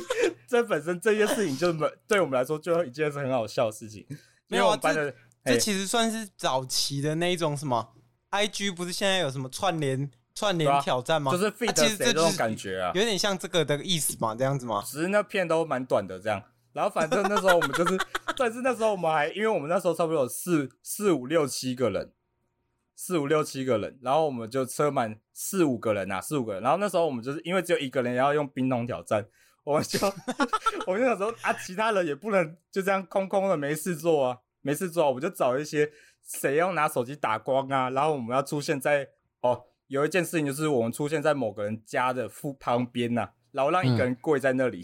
[0.50, 4.04] 这本身这件事情就是对我们来说就一件是很好笑的事情。
[4.48, 5.14] 没有啊，这
[5.44, 7.92] 这其实算是早期的那一种什么
[8.32, 11.30] ，IG 不是现在有什么串联串联挑战吗？
[11.30, 14.82] 就是 feed 其实这种感觉啊，有点像这个的意思嘛，这样子吗？
[14.84, 16.42] 只是那片都蛮短的这样。
[16.72, 17.96] 然后反正那时候我们就是，
[18.36, 22.12] 但是那时候我们还因为我们那时候差不多有四四五六七个人，
[22.96, 26.62] 四五六七个人，然后我们就车满四五个人啊，四五个人。
[26.64, 29.24] 然后那时候我们就是因为只有一个人要用冰桶挑战。
[29.64, 29.98] 我们就，
[30.86, 35.90] 我们就想说啊，其他人也不能就这样空空的没事做啊，没事做，我们就找一些
[36.22, 39.08] 谁要拿手机打光啊，然后我们要出现在
[39.40, 44.82] 哦，有一件事情就是我们出现在某个人家的附旁边呐、啊，然后让一个人跪在那里，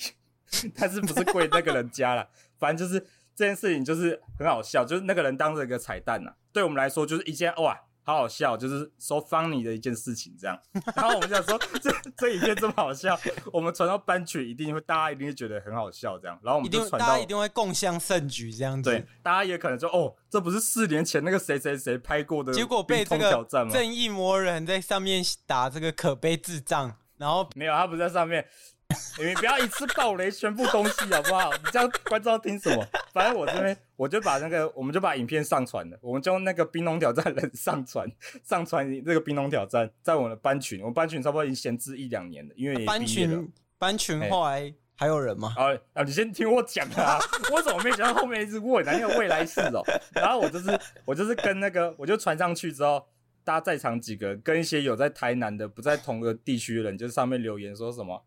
[0.65, 3.01] 嗯、 但是不是跪那个人家了，反正就是
[3.35, 7.83] 这件事情就是很好笑，就是那个人当成一个彩蛋呐、啊，对我们来说就是一件哇。
[8.07, 10.57] 好好笑，就是 so funny 的一件事情，这样。
[10.95, 13.19] 然后我们想说，这这影片这么好笑，
[13.53, 16.38] 我们传到班群，一定会大家一定会觉得很好笑，这样。
[16.40, 18.90] 然后我们就传到，大家一定会共襄盛举，这样子。
[18.90, 28.47] 对，大家也可能说，哦，这不是四年前那个谁谁谁拍过的，结果被这个正义魔人在上面打这个可悲智障，然后没有，他不在上面。
[29.18, 31.51] 你们不要一次爆雷全部东西 好不好？
[31.53, 32.87] 你这样观众要听什么？
[33.12, 38.09] 反正我这边我就把那个，我们就把影片上传了，我们就用那个冰龙挑战人上传，
[38.44, 45.53] 上传这个冰龙挑战在我们的班群，我们班群差不多已经闲置一两年了，因为也班群班群后来还有人吗？
[45.57, 46.03] 啊啊！
[46.03, 47.18] 你先听我讲啊，
[47.53, 48.94] 我怎么没想到后面一直问呢？
[48.99, 49.83] 因为未来式哦。
[50.14, 53.07] 然后我就是我就是跟那个，我就传上去之后，
[53.44, 58.25] 大家在场几个跟一些有在台南的不在同个地区的人，就上面留言说什么。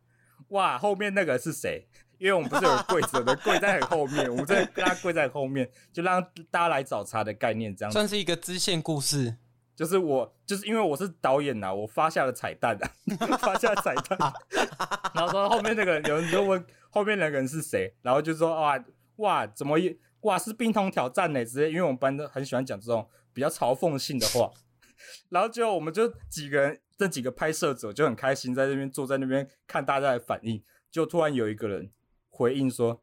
[0.49, 1.87] 哇，后面那个是谁？
[2.19, 9.37] 因为我们不是有跪着的，跪在很后面， 我们在跟他跪在后面，就让大家来找茬的概念，这样算是一个支线故事。
[9.73, 12.91] 就是我，就是因为我是导演呐，我发下了彩蛋啊，
[13.39, 14.19] 发下了彩蛋，
[15.15, 18.83] 然后说后面那个人有人就问后面那个人是谁，然后就说哇
[19.15, 21.45] 哇怎么一哇是冰桶挑战呢？
[21.45, 24.51] 直接因为我们班都很喜欢讲这种比较嘲讽性的话，
[25.29, 26.81] 然后最后我们就几个人。
[26.99, 31.89] 这几个拍摄者就很开心，在那边坐在那边看大家的反应，就突然有一个人
[32.27, 33.01] 回应说：“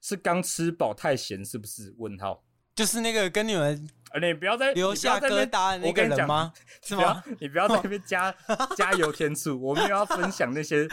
[0.00, 2.44] 是刚吃饱太咸是不是？”问号，
[2.76, 3.90] 就是那个跟你们，
[4.22, 6.52] 你不要再留下疙瘩的那个人吗？
[6.86, 7.20] 是吗？
[7.40, 8.32] 你不要在那边加
[8.78, 10.86] 加油添醋，我们要分享那些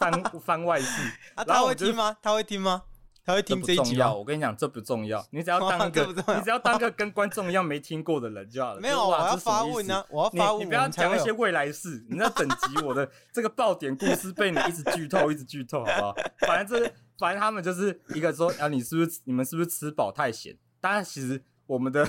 [0.00, 0.12] 番
[0.44, 1.12] 番外事。
[1.36, 2.16] 他会听吗？
[2.20, 2.82] 他会听吗？
[3.24, 5.24] 他会听这一集，啊，这不重要，我跟你讲，这不重要。
[5.30, 8.80] 你只要当个，你只要当个跟观众一样没听过的人就好了。
[8.82, 10.62] 没有，我要发问呢，我要发问。
[10.62, 16.14] 你不要讲一些未来事，你那等级我的这个爆点故事被你一直剧透，一直剧透，好不好？
[16.46, 20.56] 反正这，反正他们就是一个说啊，你是不是你们是不是吃饱太闲？
[20.80, 22.08] 当然，其实我们的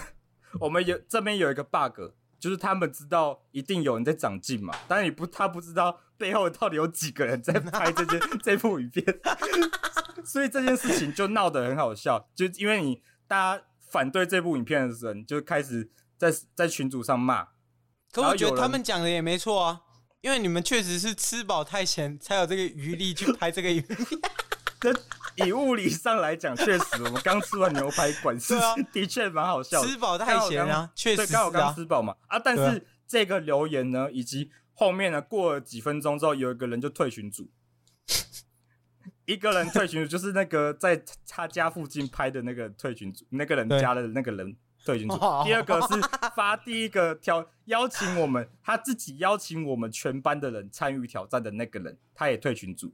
[0.59, 9.03] 我们有这边有一个 bug，就是他们知道一定有人在长进嘛，但是你不他不知道背后到底有几个人在拍这件 这部影片，
[10.23, 17.47] 所以这件事情就闹得很好笑，就因为你大家反对这部影片的人就开始在在群组上骂。
[18.11, 19.81] 可我觉得他们讲的也没错啊，
[20.21, 23.97] 因为你们确实是吃饱太闲，才有这个余力去拍这个影片。
[25.37, 28.53] 以物理上来讲，确实我们刚吃完牛排馆，是
[28.91, 29.87] 的确蛮好笑的。
[29.87, 32.37] 吃饱太闲啊，确实刚好刚吃饱嘛啊！
[32.37, 34.51] 但是这个留言呢，以及
[34.81, 37.51] 后面呢，过了几分钟之后，有一个人就退群组，
[39.25, 44.57] 一个人退群组就是那个在他家附近拍的那个退群组，那个人加的那个人。
[44.83, 45.89] 退群组，第二个是
[46.35, 52.91] 发第一个挑邀请我们，他自己邀请我们全班的人参与挑战的那个人，他也退群组。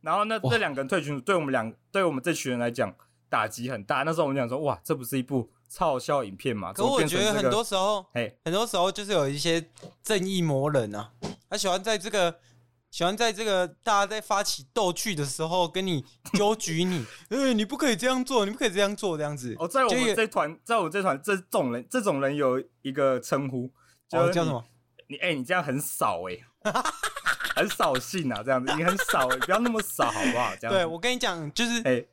[0.00, 2.92] 然后呢，这两个人退群组，对我们两，对我们这群人来讲
[3.28, 4.02] 打击很大。
[4.02, 6.72] 那时候我们讲说，哇，这不是一部超好笑影片嘛？
[6.72, 9.64] 可我觉得很多时候，哎，很多时候就是有一些
[10.02, 11.12] 正义魔人啊，
[11.48, 12.38] 他喜欢在这个。
[12.90, 19.54] 喜欢在这个大家在发起斗趣的时候跟你纠举你， 呃，你不可以这样做，你不可以这样做，这样子。
[19.60, 23.70] 哦，在我们这团，在我们这团，这种人，这种人有一个称呼，
[24.08, 24.64] 叫叫什么？
[25.06, 26.36] 你哎，你这样很少哎，
[27.54, 30.52] 很扫兴啊，这样子，你很少哎，不要那么少好不好？
[30.60, 30.74] 这样。
[30.74, 32.04] 对，我跟你讲，就是哎，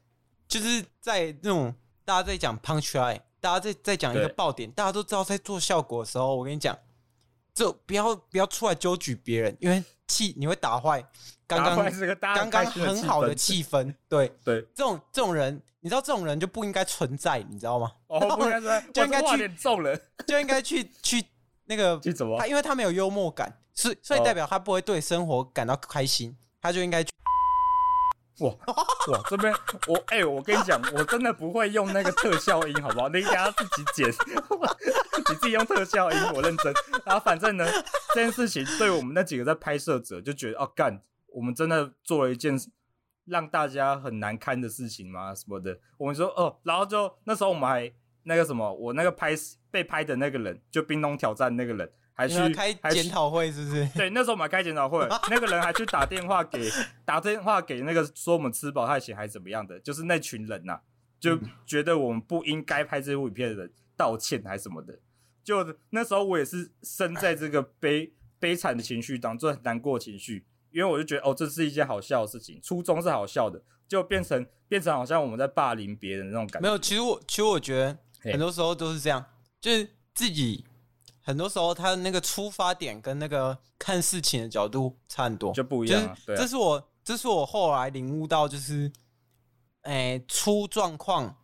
[0.47, 1.73] 就是在那种
[2.05, 6.77] 大家在讲 punchline，大家在在讲一个爆点，大家都知道在做效果的时候，我跟你讲，
[7.53, 9.83] 就不要不要出来纠举别人，因为。
[10.09, 11.05] 气你会打坏
[11.45, 11.75] 刚刚
[12.33, 17.91] 刚刚很好的气氛，对对，这种这种人，你知道这种人就不应该存在，你知道吗？
[18.07, 21.21] 哦，不应该， 就应该去揍人，就应该去去
[21.65, 22.39] 那个去怎么？
[22.39, 27.11] 他因为他没有幽默感，是所以代表他不会对生活感到开心，他就应该去。
[28.39, 28.51] 哇
[29.07, 29.51] 哇，这边
[29.87, 33.09] 我哎，我跟你讲，我真的不会用那个特效音，好不好？
[33.09, 34.07] 你等下自己剪，
[35.29, 36.73] 你自己用特效音，我认真。
[37.03, 37.65] 然后反正呢，
[38.13, 42.55] 这件事情对我们那几个在拍摄者就觉得哦干，我们真的做了一件
[43.25, 45.33] 让大家很难堪的事情吗？
[45.33, 45.79] 什么的？
[45.97, 47.91] 我们说哦，然后就那时候我们还
[48.23, 49.33] 那个什么，我那个拍
[49.71, 51.91] 被拍的那个人，就冰冻挑战那个人。
[52.17, 53.87] 还去开检讨会是不是？
[53.93, 56.67] 对，那时候我们还开检讨会， 那个人还去打电话给
[57.05, 60.81] 打电话给那个说我们吃饱太闲还是怎么样的，就是那群人呐、啊，
[61.19, 64.97] 就觉得我们不应该拍这部影片的人道歉还是什么的。
[65.43, 76.67] 就那时候我也是身在这个悲悲惨的情绪当中，很难过的情绪，因为我就觉得哦，这是一件好笑的事情，初衷是好笑的，就变成变成好像我们在霸凌别人的那种感觉。
[76.67, 77.95] 没有，其实我其实我觉得
[78.31, 79.23] 很多时候都是这样，
[79.61, 80.65] 就是自己。
[81.27, 86.15] 很多时候，他的那个出发点跟那个看事情的角度差很多，就不一样。
[86.25, 88.89] 就是这是我，这是我后来领悟到，就是，
[89.81, 91.35] 哎，出状况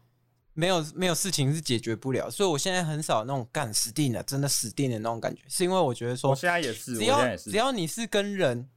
[0.54, 8.70] 没有没有事情是解决不了，所以我现在很少那种干死定了，真的死定了那种感觉，是因为我觉得说，我现在也是，只要只要你是跟人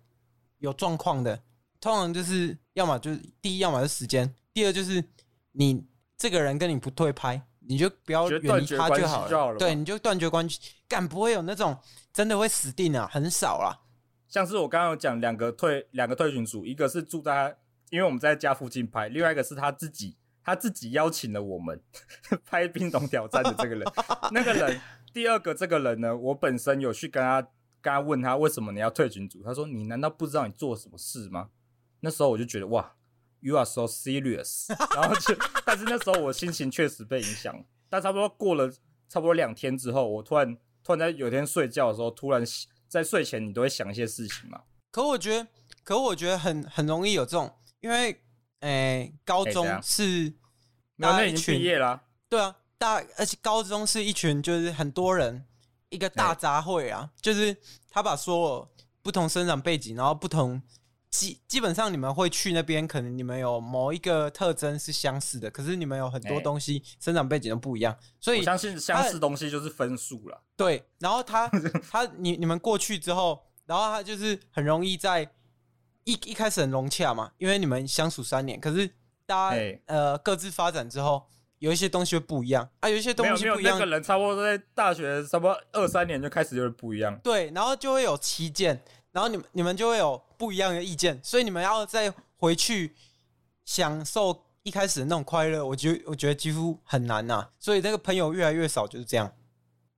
[0.59, 1.41] 有状况的，
[1.81, 5.05] 通常就是要么就是第一，要么是时间，第二就是
[5.53, 5.87] 你
[6.19, 7.47] 这个人跟你不对拍。
[7.69, 11.77] 你就不要远离他就好了，对，你就断绝关系，干不会有那种
[12.13, 13.81] 真的会死定啊，很少啦。
[14.29, 17.57] 像是我刚刚有讲两个退两个退群组，一个是住在，
[17.91, 21.81] 因为我们在家附近拍，另外一个是他自己他自己邀请了我们
[22.45, 23.83] 拍冰桶挑战的这个人，
[24.33, 24.81] 那个人
[25.13, 27.41] 第二个这个人呢，我本身有去跟他
[27.81, 31.49] 跟他问他为什么你要退群组，他说你难道不知道你做什么事吗？
[32.01, 32.93] 那时候我就觉得哇。
[33.41, 37.65] You are so serious， 然后就，但是那时候我心情确实被影响。
[37.89, 38.69] 但差不多过了
[39.09, 42.43] 差不多两天之后，我突然突然在有天睡觉的时候，突然
[42.89, 44.63] 在睡前你都会想一些事情嘛。
[44.91, 45.49] 可我觉得，
[45.85, 48.11] 可我觉得很很容易有这种，因为
[48.61, 48.69] 诶、
[49.03, 50.33] 欸，高中是
[50.97, 52.03] 那已经毕业了、啊。
[52.29, 55.47] 对啊，大而且高中是一群就是很多人
[55.91, 57.57] 一个大杂烩啊，就是
[57.89, 58.69] 他把所有
[59.03, 60.61] 不同生长背景，然后不同。
[61.17, 70.43] 基基本上你们会去那边，可能你们有某一个特征是相似的，可是你们有很多东西生长背景都不一样，所以我相信相似东西就是分数了。
[70.57, 71.49] 对，然后他
[71.91, 75.23] 他 你你们过去之后，然后他就是很容易在
[76.05, 78.87] 一一开始很融洽嘛，因为你们相处三年，可是
[79.25, 81.27] 大家呃各自发展之后，
[81.61, 83.79] 有一些东西会不一样啊，有一些东西不一样。
[83.79, 87.19] 那个人差不多在大学差不多二三年就开始就是不一样。
[87.25, 88.83] 对，然后就会有旗舰。
[89.13, 92.95] 然后你们你们就会有不一样的意见，所以你们要再回去
[93.65, 97.51] 享受一开始的那种快乐，我觉得我觉得几乎很难呐、啊。
[97.59, 99.33] 所以那个朋友越来越少就是这样，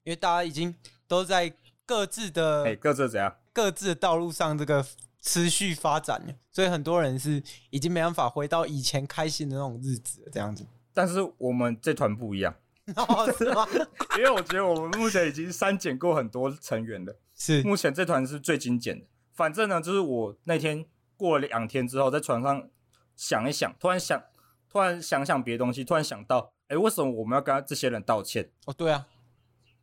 [0.05, 0.75] 因为大家已经
[1.07, 1.53] 都在
[1.85, 4.85] 各自的哎各自怎样各自的道路上这个
[5.21, 10.65] 持续发展，所以很多人是已经没办法回到以前开心的那种日子这样子。
[10.95, 12.55] 但是我们这团不一样，
[12.97, 13.67] 哦，是吗？
[14.19, 19.07] 因为我觉得我们目前已经删减过很多成员了，是目前这团是最精简的。
[19.39, 20.85] 反正呢，就是我那天
[21.17, 22.69] 过了两天之后，在床上
[23.15, 24.21] 想一想，突然想，
[24.69, 28.51] 突然想想别的东西，突然想到，哎，为什么我们要跟这些人道歉？
[28.67, 29.07] 哦，对啊。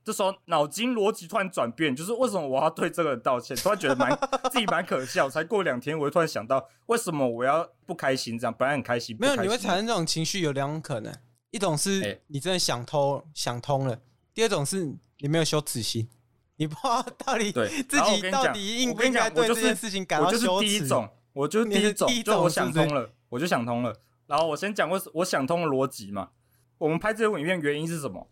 [0.03, 3.55] 这时候脑筋逻辑突然转变，就是为什么我要对这个人道歉？
[3.55, 4.11] 突然觉得蛮
[4.51, 5.29] 自己蛮可笑。
[5.29, 8.37] 才过两天，我就突然想到，为什么我要不开心？
[8.37, 11.15] 这样本来很开心，没有，你会产生这种情绪有两种可能，
[11.51, 14.01] 一种是你真的想通、欸、想通了，
[14.33, 16.09] 第二种是你没有羞耻心，
[16.57, 20.45] 你不知道到底对自己到底应不应该对这件事情感到羞耻。
[20.45, 23.95] 我就是第一种，我就是第一种，就我想通了，我就想通了。
[24.27, 26.29] 然后我先讲过我想通了逻辑嘛。
[26.77, 28.29] 我们拍这部影片原因是什么？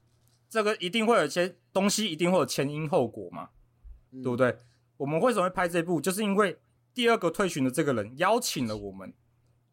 [0.50, 3.50] 这个一定会有一些东西，一定会有前因后果嘛，
[4.12, 4.58] 嗯、对不对？
[4.98, 6.00] 我们为什么会拍这部？
[6.00, 6.60] 就是因为
[6.94, 9.14] 第二个退群的这个人邀请了我们，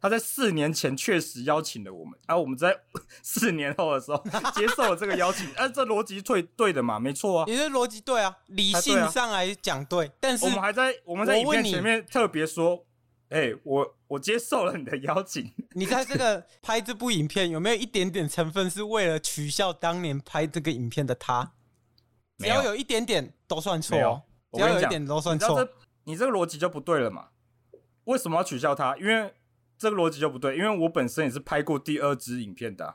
[0.00, 2.76] 他在四年前确实邀请了我们，而、啊、我们在
[3.22, 4.22] 四年后的时候
[4.54, 12.86] 接受了这个邀请，哎、啊，这逻辑对对的嘛，没错啊，你的逻辑对啊，理性上来讲对，但是我们还在我们在影片前面特别说。
[13.32, 15.54] 哎、欸，我我接受了你的邀请。
[15.74, 21.52] 你在这个拍这部影片有没有一点点成分是为了取笑当年拍这个影片的他？
[22.38, 23.96] 只要有一点点都算错，
[24.52, 25.64] 只要有一点都算错。
[26.02, 27.28] 你这个逻辑就不对了嘛？
[28.02, 28.96] 为什么要取笑他？
[28.96, 29.32] 因为
[29.80, 32.94] 这个逻辑就不对，因为我本身也是拍过第二支影片的、啊。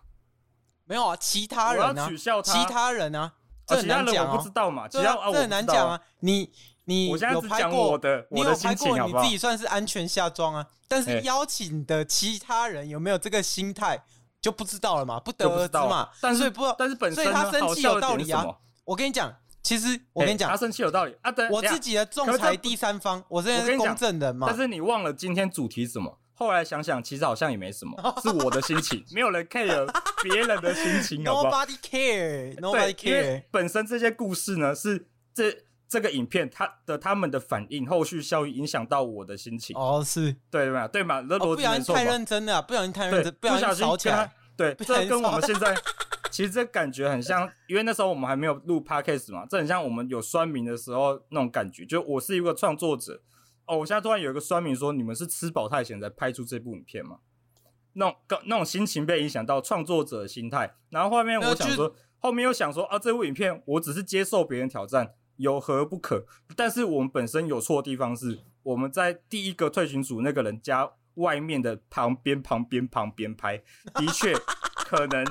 [0.85, 3.33] 没有啊，其他人啊，取笑他，其他人啊，
[3.65, 6.51] 这很难讲、啊、我不知道嘛，其他啊，这很难讲啊，你。
[6.87, 10.67] 你有拍过我的，我的你有拍过，你自己算是安全下装啊。
[10.87, 14.03] 但是邀请的其他人有没有这个心态，
[14.39, 16.09] 就不知道了嘛，不得而知嘛。
[16.21, 18.45] 但是不，但是本身所以他生气有道理啊。
[18.83, 21.31] 我跟你讲，其实我跟你讲，他生气有道理啊。
[21.31, 24.45] 对，我自己的仲裁第三方，我是公正的嘛。
[24.47, 26.19] 但是你忘了今天主题是什么？
[26.35, 29.87] 后来想想，其实好像也没什么， 是我的心情，没有人 care
[30.21, 33.43] 别人的心情， 好不好？Nobody care，Nobody care。
[33.49, 35.65] 本身这些故事呢，是这。
[35.87, 39.77] 这个影片它的他们的反应，后续效应影响到我的心情。
[39.77, 40.87] 哦，是对嘛？
[40.87, 41.21] 对嘛？
[41.29, 44.29] 那逻辑没错太认真了，不小心太认真，不小心吵起来。
[44.57, 45.75] 对，这跟我们现在
[46.31, 51.85] 其实这感觉很像，因为那时候我们还没有录 podcast 嘛，这很像我们有酸民的时候那种感觉。
[51.85, 53.21] 就我是一个创作者，
[53.65, 57.19] 哦，我现在突然有一个酸民说，你们是吃饱太闲才拍出这部影片吗？
[57.93, 60.75] 那种那种心情被影响到创作者的心态。
[60.89, 65.13] 然后后面我想说，后面又想说啊，这部影片我只是接受别人挑战。
[65.37, 66.25] 有何不可？
[66.55, 73.57] 但是我们本身有错的地方是，我们在第一个退群组那个人家外面的旁边、旁边、旁边拍，
[73.95, 74.33] 的确
[74.75, 75.27] 可能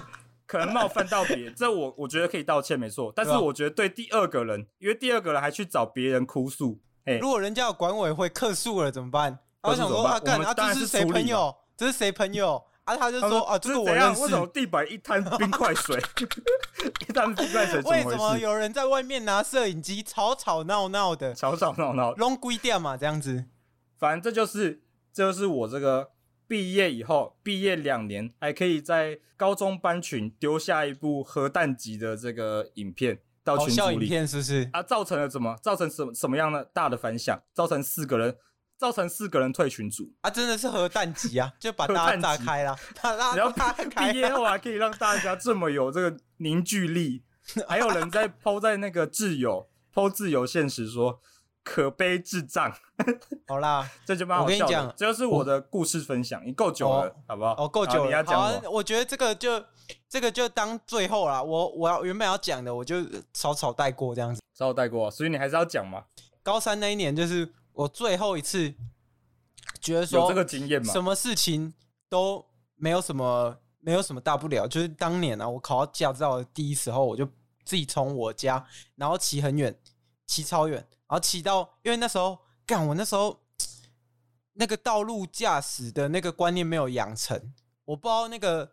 [0.46, 3.10] 可能冒犯到别人，这我我觉得可以道歉，没错。
[3.16, 9.38] 但是我觉得对第二个人，因为第二个人还去找别人哭诉，哎，如果人家有管委会客诉了怎么办？
[9.62, 11.54] 我想说啊，干啊，这是谁朋友？
[11.76, 12.62] 这是谁朋友？
[12.84, 14.22] 啊，他就说啊，这个我认识。
[14.22, 15.98] 为什么地板一滩冰块水？
[17.08, 17.80] 一滩冰块水？
[17.82, 21.34] 为什么有人在外面拿摄影机吵吵闹闹的？
[21.34, 23.46] 吵吵闹闹，弄鬼店嘛，这样子。
[23.98, 26.10] 反正这就是，这就是我这个
[26.46, 33.76] 毕业以后，毕业两年还可以在高中班群丢下一部核弹级的这个影片到群组里。
[33.76, 34.68] 搞笑影片是不是？
[34.72, 35.56] 啊，造成了什么？
[35.62, 37.40] 造成什么什么样的大的反响？
[37.52, 38.36] 造成四个人。
[38.76, 42.76] 造成四个人退群组啊，真的是核弹级啊，就把 大家炸开了。
[43.36, 47.22] 然后毕业后还可以让大家这么有这个凝聚力，
[47.68, 51.20] 还有人在 po 在那个挚友 po 挚友现实说
[51.64, 52.72] 可悲智障。
[53.48, 54.64] 好啦，这就蛮好笑的。
[54.64, 57.64] 我跟你讲，这就是我的故事分享，你够久了，哦、好不好？
[57.64, 58.06] 哦，够久了。
[58.06, 59.64] 你要讲、啊，我觉得这个就
[60.08, 61.42] 这个就当最后啦。
[61.42, 65.10] 我我要原本要讲的，我就草草带过这样子，草草带过。
[65.10, 66.04] 所以你还是要讲嘛。
[66.42, 67.52] 高三那一年就是。
[67.74, 68.72] 我最后一次
[69.80, 70.92] 觉得说，有这个经验吗？
[70.92, 71.74] 什么事情
[72.08, 72.46] 都
[72.76, 74.64] 没有什么，没有什么大不了。
[74.68, 77.26] 就是当年啊，我考到驾照的第一时候，我就
[77.64, 79.76] 自己从我家，然后骑很远，
[80.24, 83.40] 骑超远，然后骑到，因为那时候干，我那时候
[84.54, 88.72] 那个道路驾驶的那个观念没有养成，我不知道那个，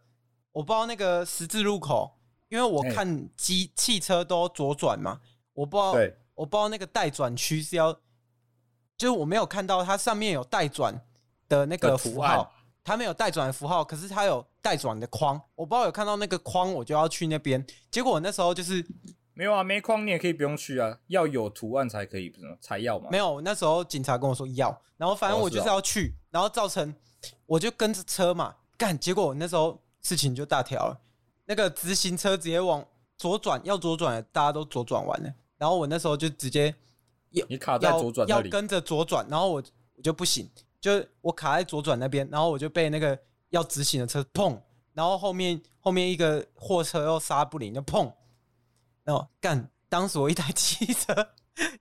[0.52, 2.18] 我不知道那个十字路口，
[2.50, 5.22] 因为我看机汽车都左转嘛，
[5.54, 5.92] 我不知道，
[6.36, 7.98] 我不知道那个待转区是要。
[8.98, 10.94] 就是我没有看到它上面有待转
[11.50, 15.42] 的那个符号，它没有待转的符号，可是它有待转的框。
[15.56, 17.66] 我不知道有看到那个框，我就要去那边。
[17.90, 18.86] 结果我那时候就是
[19.42, 22.56] 没有啊，没框你也可以不用去啊，要有图案才可以，不是吗？
[22.62, 23.08] 才要嘛。
[23.10, 26.94] 没有，那时候警察跟我说要，然后反正我就是要去，然后造成
[27.48, 28.96] 我就跟着车嘛干。
[28.96, 31.02] 结果我那时候事情就大条了，
[31.46, 32.86] 那个直行车直接往
[33.18, 36.76] 左转，要左转的大家都左转完了，然后我那时候就直接
[37.32, 37.44] 要。
[37.50, 39.64] 你卡在左转要，要跟着左转，然后我
[39.96, 40.48] 我就不行，
[40.80, 43.18] 就我卡在左转那边，然后我就被那个
[43.50, 44.62] 要直行的车碰
[44.94, 48.14] 然后后面后面一个货车又刹不灵，就砰，
[49.12, 51.14] 然后干，当时我一台汽车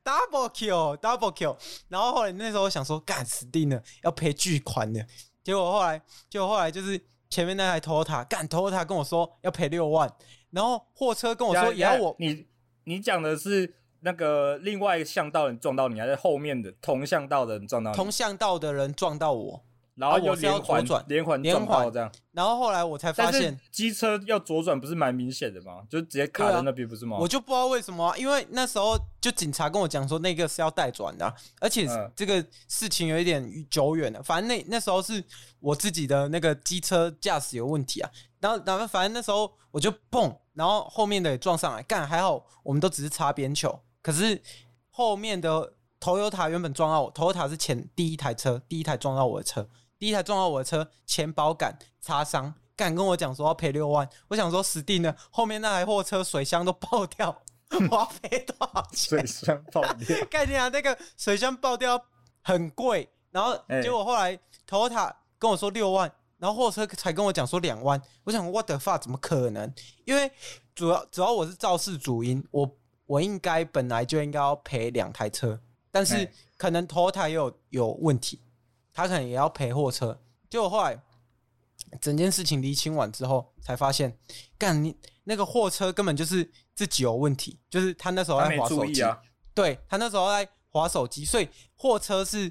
[0.02, 1.56] double kill double kill，
[1.88, 5.06] 然后后来那时候我想说干死定了，要赔巨款的，
[5.44, 10.12] 结果后来结果后来就是前面那台 Toyota 干 Toyota 跟我说要赔六万，
[10.50, 12.46] 然后货车跟我说也要我你
[12.84, 13.76] 你讲的是。
[14.02, 17.96] 那个另外一个向道人撞到你，还是后面的同向道的人撞到你？
[17.98, 19.62] 同向道的人撞到我，
[19.94, 22.10] 然后我是要左转，连环连环这样。
[22.32, 25.82] 然后后来我才发现，机车要左转不是蛮明显的吗？
[25.90, 27.18] 就直接卡在那边不是吗？
[27.18, 34.22] 我就不知道为什么，因为那时候就警察跟我讲说那个是要带转的，而且这个事情有一点久远了。
[34.22, 35.22] 反正那那时候是
[35.58, 38.10] 我自己的那个机车驾驶有问题啊。
[38.40, 43.80] 然后然后反正那时候我就蹦，然后后面的也撞上来，干还好，我们都只是擦边球。
[44.00, 44.40] 可是
[44.88, 49.68] 后面的 Toyota 原本撞到我，Toyota 是前第一台车，第一台撞到我的车，
[50.00, 57.42] 第一台撞到我的车，前保杆擦伤，敢跟我讲说要赔六万，我想说死定了，后面那台货车水箱都爆掉，
[57.90, 59.18] 我要赔多少钱？
[59.20, 62.02] 水箱爆掉，概念啊，那个水箱爆掉
[62.42, 64.36] 很贵，然后结果后来
[64.66, 69.72] Toyota 跟我说六万，然后货车才跟我讲说两万，我想 What the fuck 怎么可能？
[70.06, 70.32] 因为
[70.74, 72.76] 主要主要我是肇事主因，我。
[73.06, 78.40] 我应该本来就应该要赔两台车，但是可能头台有有问题，
[79.00, 80.20] 他可能也要赔货车。
[80.48, 81.00] 结果后来
[82.00, 84.18] 整件事情厘清完之后，才发现，
[84.58, 89.20] 干你那个货车根本就是自己有问题，就是他那时候在滑手机，啊、
[89.54, 92.48] 对他那时候在划手机，所以货车是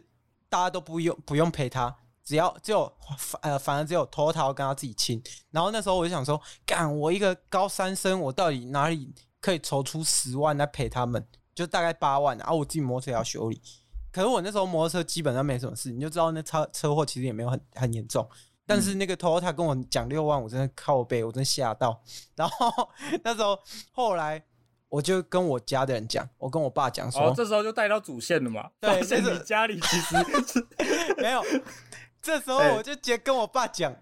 [0.50, 2.92] 大家都不用不用赔他，只要只有
[3.42, 5.22] 呃反而只有头台要跟他自己亲。
[5.52, 9.14] 然后那时候我就想说，干我一个高三生，我到底哪里？
[9.42, 11.26] 可以筹出十万来赔他们，
[11.56, 13.62] 就大概八万，然后我自己摩托车要修理。
[14.12, 18.28] 可是我那时候摩托车基本上没什么事，你就知道那车车祸其实也没有很很严重。
[18.66, 22.02] 但是那个 Toyota 跟我讲六万，我真的靠背，我真的吓到。
[22.36, 22.90] 然后
[23.24, 23.60] 那时候
[23.92, 24.44] 后来
[24.90, 28.70] 我就跟我家的人讲，我跟我爸讲说，哦，这时候就带到主线了嘛。
[28.80, 30.16] 对，现在你家里其实
[31.18, 31.44] 没有。
[32.22, 33.96] 这时候我就直接跟我爸讲。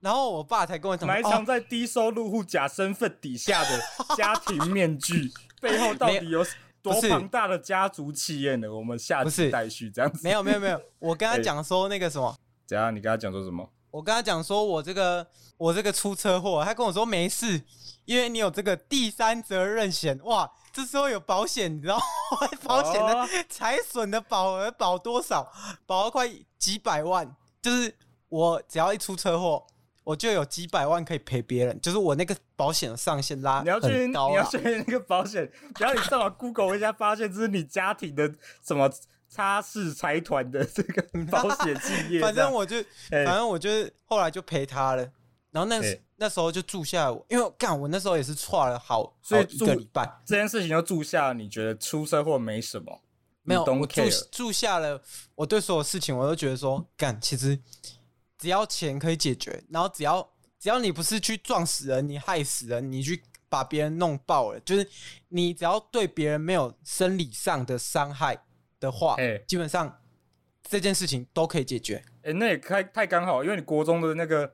[0.00, 3.80] 然后我爸才跟我讲，埋藏在低收入户假身份底下的
[4.16, 5.30] 家庭面具
[5.62, 6.44] 背后到底有
[6.82, 8.72] 多庞大的家族企业呢？
[8.72, 10.20] 我们下次待续这样子。
[10.24, 12.94] 没有没有没有，我跟他讲说那个什么， 怎样？
[12.94, 13.70] 你跟他讲说什么？
[13.90, 15.26] 我跟他讲说我这个
[15.56, 17.62] 我这个出车祸，他跟我说没事，
[18.04, 20.18] 因为你有这个第三责任险。
[20.24, 22.00] 哇，这时候有保险，你知道
[22.64, 25.52] 保险的财损的保额保多少？
[25.86, 26.28] 保了快
[26.58, 27.94] 几百万，就是
[28.28, 29.64] 我只要一出车祸。
[30.04, 33.62] 我就有几百万可以赔别人，就是我那个保险的上限拉。
[33.62, 38.32] 你要去，你要去那个保险， 只要你上网 Google 一下，发现这是你家庭的
[38.64, 38.90] 什么
[39.28, 42.20] 差事财团的这个 保险企业。
[42.20, 42.76] 反正我就，
[43.10, 43.70] 欸、反正我就
[44.04, 45.08] 后来就赔他了。
[45.52, 51.32] 然后那、欸、那时候就住下来，因为干我那时候也是错了好，所以住一个礼拜这件事情就住下。
[51.32, 53.00] 你觉得出车祸没什么？
[53.44, 55.00] 没有，我住住下了，
[55.34, 57.58] 我对所有事情我都觉得说干，其实。
[58.42, 60.28] 只要钱可以解决，然后只要
[60.58, 64.84] 只要你不是去撞死人，你害死人，你去把别人弄爆了，就是
[65.28, 68.36] 你只要对别人没有生理上的伤害
[68.80, 70.00] 的话，哎、欸，基本上
[70.68, 72.02] 这件事情都可以解决。
[72.22, 74.52] 哎、欸，那也太太刚好，因为你国中的那个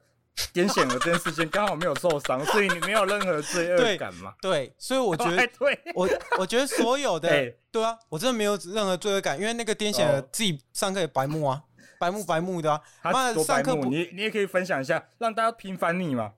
[0.53, 4.34] 癫痫的这件事情刚好没有受伤， 所以你没有任何罪恶感嘛？
[4.43, 6.07] 对，所以我觉得， 对我
[6.39, 11.64] 我觉得所有的， 欸、对啊，我真的没有任何罪恶感，因为那个癫痫的自己上课也白目啊。
[11.99, 12.81] 白目白目的啊！
[13.03, 16.35] 他多白目，你你也可以分享一下，让大家平反你嘛。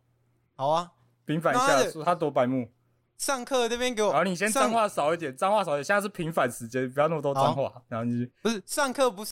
[0.56, 0.92] 好啊，
[1.24, 2.70] 平反一下，说他多白目。
[3.18, 5.84] 上课这边给我，然后你先脏话少一点，脏话少一点。
[5.84, 7.70] 现在是平反时间，不要那么多脏话。
[7.88, 9.30] 然后你不是上课不是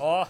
[0.00, 0.26] 哦，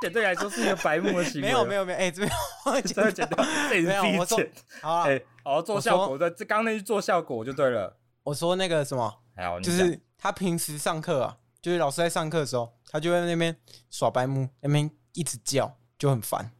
[0.00, 1.48] 对对来说是一个白目的行为。
[1.48, 2.32] 没有没有没有，哎，这边
[2.82, 4.52] 这边剪掉，这里是第一剪。
[4.80, 7.98] 好啊，哎，好做效果的，这刚那句做效果就对了。
[8.24, 9.18] 我说那个什么。
[9.62, 13.56] 就是他平时上课啊，就是老师在上课的时候，他就在那边
[13.90, 16.52] 耍白目，那边一直叫，就很烦。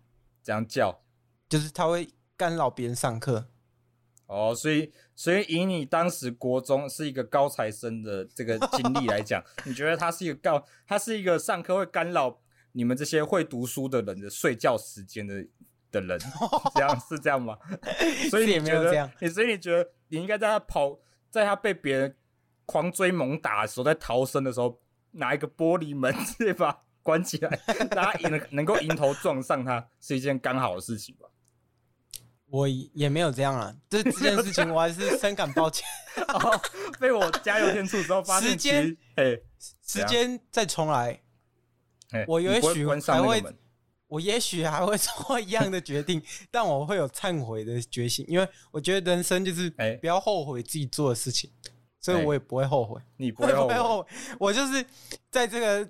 [0.43, 1.03] 这样叫，
[1.51, 3.49] 就是他会干扰别人上课。
[4.27, 12.41] 哦，所以所以以你当时国中是一个高材生的这个经历来讲， 你觉得他是一个高，他是一个上课会干扰
[12.73, 15.47] 你们这些会读书的人的睡觉时间的
[15.91, 16.19] 的人，
[16.75, 17.59] 这样是这样吗？
[18.31, 20.99] 所以你觉得，你所以你觉得你应该在他跑，
[21.33, 22.15] 在他被别人。
[22.65, 24.81] 狂追猛打的时候，在逃生的时候，
[25.11, 27.61] 拿一个玻璃门直接把它关起来，
[27.91, 31.29] 让他迎能够迎头撞上他，是一件刚好的事情吧？
[32.47, 35.85] 我也没有这样啊，这这件事情我还是深感抱歉。
[36.29, 36.59] 哦、
[37.01, 41.21] 被我加油添醋之后，发现哎，时间再重来，
[42.29, 43.43] 我也许还会
[44.13, 53.01] 我也许还会 做一样的决定，但我会有忏悔的决心，因为我觉得人生就是不要后悔自己做的事情，欸、所以我也不会后悔。
[53.17, 54.07] 你 不会后悔？
[54.39, 54.85] 我就是
[55.31, 55.89] 在这个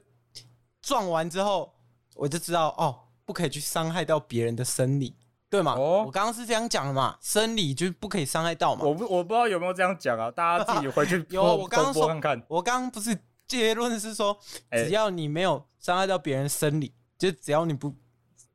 [0.81, 1.75] 撞完之后，
[2.15, 5.17] 我就知道哦，不可以去伤害到别人的生理，
[5.51, 5.75] 对吗？
[5.77, 8.85] 哦、我刚刚是这样讲的嘛，生理就是不可以伤害到嘛。
[8.85, 13.19] 我不我不知道有没有这样讲啊，大家自己回去 有我刚刚说看看，我刚刚不是
[13.49, 14.39] 结论是说，
[14.71, 17.93] 只要你没有伤害到别人生理，欸、就只要你不。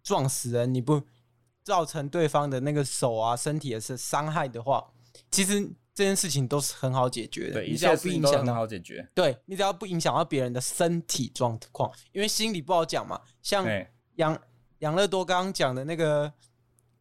[0.07, 1.01] 撞死人，你不
[1.63, 4.81] 造成对方的那个手啊、身体的是伤害的话，
[5.29, 7.55] 其实这件事情都是很好解决的。
[7.55, 9.05] 对，你只要不影响，很好解决。
[9.13, 13.19] 对，你只要不影响到别人的身体状况，因为心理不好讲嘛。
[13.41, 13.67] 像
[14.15, 14.41] 杨
[14.79, 16.31] 杨乐多刚刚讲的那个，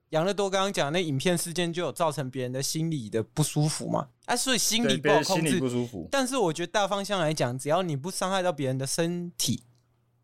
[0.08, 4.08] 杨乐多刚刚讲的那影片事件，就有造成别人的心理的不舒服嘛。
[4.24, 6.08] 啊，所以心理不好控制，不舒服。
[6.10, 9.62] 但是我觉得大方向来讲，只要你不伤害到别人的身体，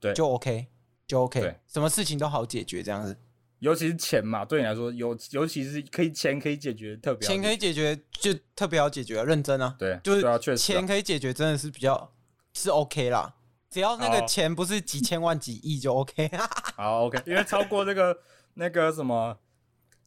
[0.00, 0.66] 对，就 OK。
[1.12, 3.14] 就 OK，什么事情都好解决，这样子。
[3.58, 9.76] 尤其是钱嘛，对你来说，尤尤其是可以钱可以解决特别，钱可以解决就特别好解决，认真啊。
[9.78, 12.10] 对，就是钱可以解决，真的是比较
[12.54, 13.34] 是 OK 啦。
[13.68, 16.30] 只要那个钱不是几千万几亿就 OK。
[16.76, 18.16] 好 OK，因为超过那个
[18.54, 19.38] 那个什么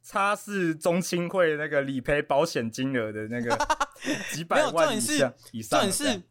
[0.01, 3.55] 差事中青会那个理赔保险金额的那个
[4.33, 6.23] 几百万以上以上，重点是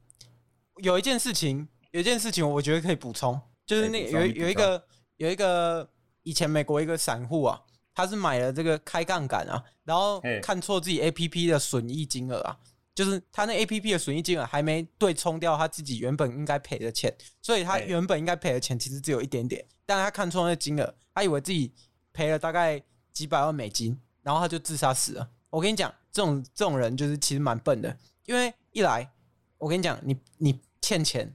[0.79, 3.41] 有一件事情，有一件事情，我觉得可以补充。
[3.67, 4.85] 就是那有有一个
[5.17, 5.89] 有一个
[6.23, 7.61] 以前美国一个散户啊，
[7.95, 12.59] 他是买了这个开杠杆啊，然后看错自己 A P P 的损益金额啊，
[12.95, 21.73] 就是他那 A P P 的损益金额还没对冲掉他自己原本应该赔的钱，所以他原本应该赔的钱其实只有一点点，但他看错那金额，他以为自己
[22.13, 25.31] 赔了大概几百万美金，然后他就自杀死了。
[25.51, 27.97] 我跟你讲，这种这种人就是其实蛮笨的，
[28.27, 29.11] 因为一来
[29.57, 31.35] 我跟你讲，你你欠钱。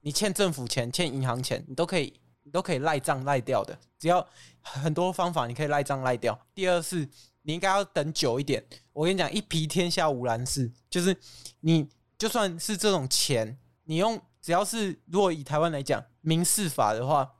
[0.00, 3.78] 你欠政府钱、欠银行钱，你都可以，你都可以赖账赖掉的。
[3.98, 4.26] 只要
[4.60, 6.38] 很多方法，你可以赖账赖掉。
[6.54, 7.08] 第二是，
[7.42, 8.64] 你应该要等久一点。
[8.92, 11.16] 我跟你讲，一皮天下无难事，就是
[11.60, 17.30] 你就算是这种钱，你用只要是如果以台湾来讲民事法的话，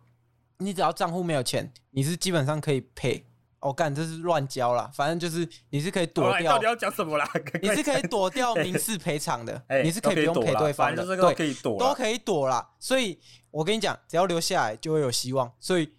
[0.58, 3.24] 你只要账户没有钱，你是基本上可以赔。
[3.60, 6.52] 我干、哦，这是乱教啦，反正就是你是可以躲掉。
[6.52, 7.30] 到底要讲什么啦？
[7.60, 12.70] 你是可以躲掉民 事赔偿的，你是可以不用赔对方的，对可以躲，都可以躲啦。
[12.78, 13.18] 所以
[13.50, 15.92] 我跟你讲，只要留下来就会有希望，所以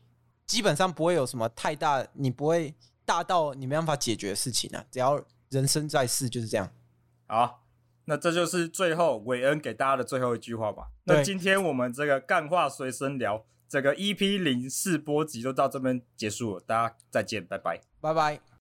[0.46, 2.74] 基本上不会有什么太大，你不会
[3.06, 4.84] 大到你没办法解决的事情啊。
[4.90, 6.68] 只要人生在世就是这样。
[7.28, 7.64] 好，
[8.06, 10.88] 那这就是最后韦恩给大家的最后一句话吧。
[11.04, 13.46] 那今天我们这个干话随身聊。
[13.72, 18.42] 这个 EP 零试播集就到这边结束了，大家再见，拜拜，拜拜。